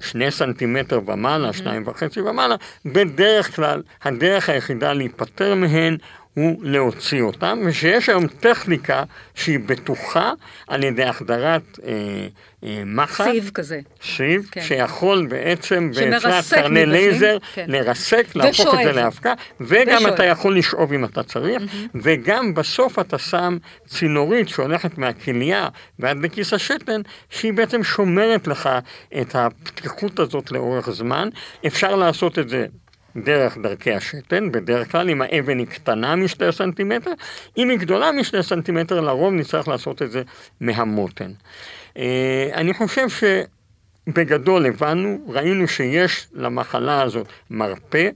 שני 0.00 0.30
סנטימטר 0.30 1.00
ומעלה, 1.06 1.52
שניים 1.52 1.82
וחצי 1.86 2.20
ומעלה, 2.20 2.54
בדרך 2.84 3.56
כלל 3.56 3.82
הדרך 4.02 4.48
היחידה 4.48 4.92
להיפטר 4.92 5.54
מהן 5.54 5.96
הוא 6.34 6.58
להוציא 6.62 7.22
אותם, 7.22 7.58
ושיש 7.66 8.08
היום 8.08 8.26
טכניקה 8.26 9.02
שהיא 9.34 9.58
בטוחה 9.66 10.32
על 10.68 10.84
ידי 10.84 11.04
החדרת 11.04 11.78
אה, 11.86 11.92
אה, 12.64 12.82
מחט. 12.86 13.24
סיב 13.24 13.50
כזה. 13.54 13.80
סיב, 14.02 14.48
כן. 14.52 14.60
שיכול 14.62 15.26
בעצם, 15.26 15.90
בעזרת 15.94 16.44
קרני 16.50 16.86
לייזר, 16.86 17.38
כן. 17.54 17.64
לרסק, 17.68 18.26
להפוך 18.34 18.74
את 18.74 18.78
זה 18.84 18.92
לאבקה, 18.92 19.34
וגם 19.60 19.96
ושואב. 19.96 20.12
אתה 20.12 20.24
יכול 20.24 20.58
לשאוב 20.58 20.92
אם 20.92 21.04
אתה 21.04 21.22
צריך, 21.22 21.62
mm-hmm. 21.62 21.98
וגם 22.02 22.54
בסוף 22.54 22.98
אתה 22.98 23.18
שם 23.18 23.56
צינורית 23.86 24.48
שהולכת 24.48 24.98
מהכליה 24.98 25.68
ועד 25.98 26.16
לכיס 26.24 26.52
השתן, 26.52 27.00
שהיא 27.30 27.52
בעצם 27.52 27.84
שומרת 27.84 28.46
לך 28.46 28.68
את 29.20 29.34
הפתיחות 29.34 30.18
הזאת 30.18 30.52
לאורך 30.52 30.90
זמן. 30.90 31.28
אפשר 31.66 31.96
לעשות 31.96 32.38
את 32.38 32.48
זה 32.48 32.66
דרך 33.16 33.58
דרכי 33.58 33.94
השתן, 33.94 34.52
בדרך 34.52 34.92
כלל 34.92 35.10
אם 35.10 35.22
האבן 35.22 35.58
היא 35.58 35.66
קטנה 35.66 36.16
משתי 36.16 36.52
סנטימטר, 36.52 37.12
אם 37.56 37.70
היא 37.70 37.78
גדולה 37.78 38.12
משתי 38.12 38.42
סנטימטר, 38.42 39.00
לרוב 39.00 39.34
נצטרך 39.34 39.68
לעשות 39.68 40.02
את 40.02 40.10
זה 40.10 40.22
מהמותן. 40.60 41.30
אה, 41.96 42.50
אני 42.54 42.74
חושב 42.74 43.06
בגדול 44.06 44.66
הבנו, 44.66 45.18
ראינו 45.28 45.68
שיש 45.68 46.26
למחלה 46.32 47.02
הזאת 47.02 47.26
מרפא, 47.50 48.08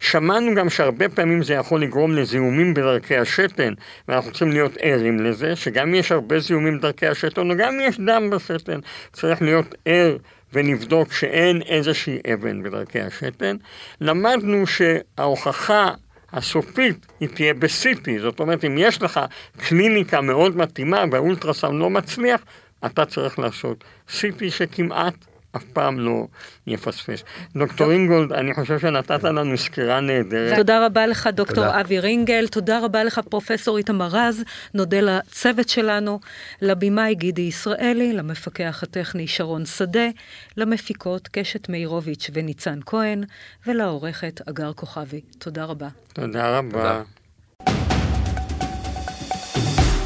שמענו 0.00 0.54
גם 0.54 0.70
שהרבה 0.70 1.08
פעמים 1.08 1.42
זה 1.42 1.54
יכול 1.54 1.82
לגרום 1.82 2.12
לזיהומים 2.12 2.74
בדרכי 2.74 3.16
השתן, 3.16 3.74
ואנחנו 4.08 4.30
צריכים 4.30 4.50
להיות 4.50 4.72
ערים 4.80 5.20
לזה, 5.20 5.56
שגם 5.56 5.94
יש 5.94 6.12
הרבה 6.12 6.38
זיהומים 6.38 6.78
בדרכי 6.78 7.06
השתן, 7.06 7.50
או 7.50 7.56
גם 7.56 7.74
אם 7.74 7.80
יש 7.80 8.00
דם 8.00 8.30
בשתן, 8.30 8.80
צריך 9.12 9.42
להיות 9.42 9.74
ער 9.84 10.16
ונבדוק 10.52 11.12
שאין 11.12 11.62
איזושהי 11.62 12.18
אבן 12.34 12.62
בדרכי 12.62 13.00
השתן. 13.00 13.56
למדנו 14.00 14.66
שההוכחה 14.66 15.90
הסופית 16.32 17.06
היא 17.20 17.28
תהיה 17.28 17.54
ב-CT, 17.54 18.20
זאת 18.20 18.40
אומרת 18.40 18.64
אם 18.64 18.74
יש 18.78 19.02
לך 19.02 19.20
קליניקה 19.58 20.20
מאוד 20.20 20.56
מתאימה 20.56 21.04
והאולטרסאונד 21.10 21.80
לא 21.80 21.90
מצליח, 21.90 22.40
אתה 22.86 23.06
צריך 23.06 23.38
לעשות 23.38 23.84
CT 24.08 24.50
שכמעט 24.50 25.14
אף 25.56 25.64
פעם 25.64 26.00
לא 26.00 26.26
יפספס. 26.66 27.24
דוקטור 27.56 27.92
אינגולד, 27.92 28.32
אני 28.32 28.54
חושב 28.54 28.78
שנתת 28.78 29.24
לנו 29.24 29.58
סקירה 29.58 30.00
נהדרת. 30.00 30.56
תודה 30.56 30.86
רבה 30.86 31.06
לך, 31.06 31.26
דוקטור 31.26 31.80
אבי 31.80 31.98
רינגל, 31.98 32.46
תודה 32.46 32.84
רבה 32.84 33.04
לך, 33.04 33.20
פרופסור 33.30 33.78
איתמר 33.78 34.08
רז, 34.10 34.44
נודה 34.74 35.00
לצוות 35.00 35.68
שלנו, 35.68 36.20
לבמאי 36.62 37.14
גידי 37.14 37.42
ישראלי, 37.42 38.12
למפקח 38.12 38.82
הטכני 38.82 39.26
שרון 39.26 39.64
שדה, 39.66 40.08
למפיקות 40.56 41.28
קשת 41.32 41.68
מאירוביץ' 41.68 42.30
וניצן 42.32 42.78
כהן, 42.86 43.24
ולעורכת 43.66 44.40
אגר 44.48 44.72
כוכבי. 44.72 45.20
תודה 45.38 45.64
רבה. 45.64 45.88
תודה 46.12 46.58
רבה. 46.58 47.02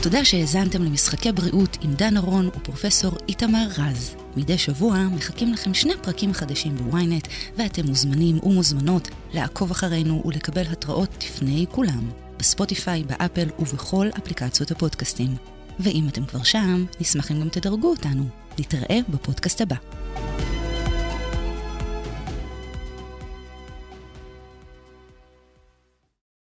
תודה. 0.06 0.24
שהאזנתם 0.24 0.82
למשחקי 0.82 1.32
בריאות 1.32 1.78
עם 1.82 1.94
דן 1.94 2.16
ארון 2.16 2.48
ופרופסור 2.48 3.12
איתמר 3.28 3.66
רז. 3.78 4.16
מדי 4.36 4.58
שבוע 4.58 4.98
מחכים 4.98 5.52
לכם 5.52 5.74
שני 5.74 5.92
פרקים 6.02 6.32
חדשים 6.32 6.76
בוויינט, 6.76 7.28
ואתם 7.56 7.86
מוזמנים 7.86 8.38
ומוזמנות 8.42 9.08
לעקוב 9.34 9.70
אחרינו 9.70 10.22
ולקבל 10.24 10.62
התראות 10.62 11.24
לפני 11.24 11.66
כולם, 11.70 12.10
בספוטיפיי, 12.38 13.04
באפל 13.04 13.48
ובכל 13.58 14.08
אפליקציות 14.18 14.70
הפודקאסטים. 14.70 15.36
ואם 15.80 16.08
אתם 16.08 16.24
כבר 16.24 16.42
שם, 16.42 16.84
נשמח 17.00 17.30
אם 17.30 17.40
גם 17.40 17.48
תדרגו 17.48 17.90
אותנו. 17.90 18.24
נתראה 18.58 18.98
בפודקאסט 19.08 19.60
הבא. 19.60 19.76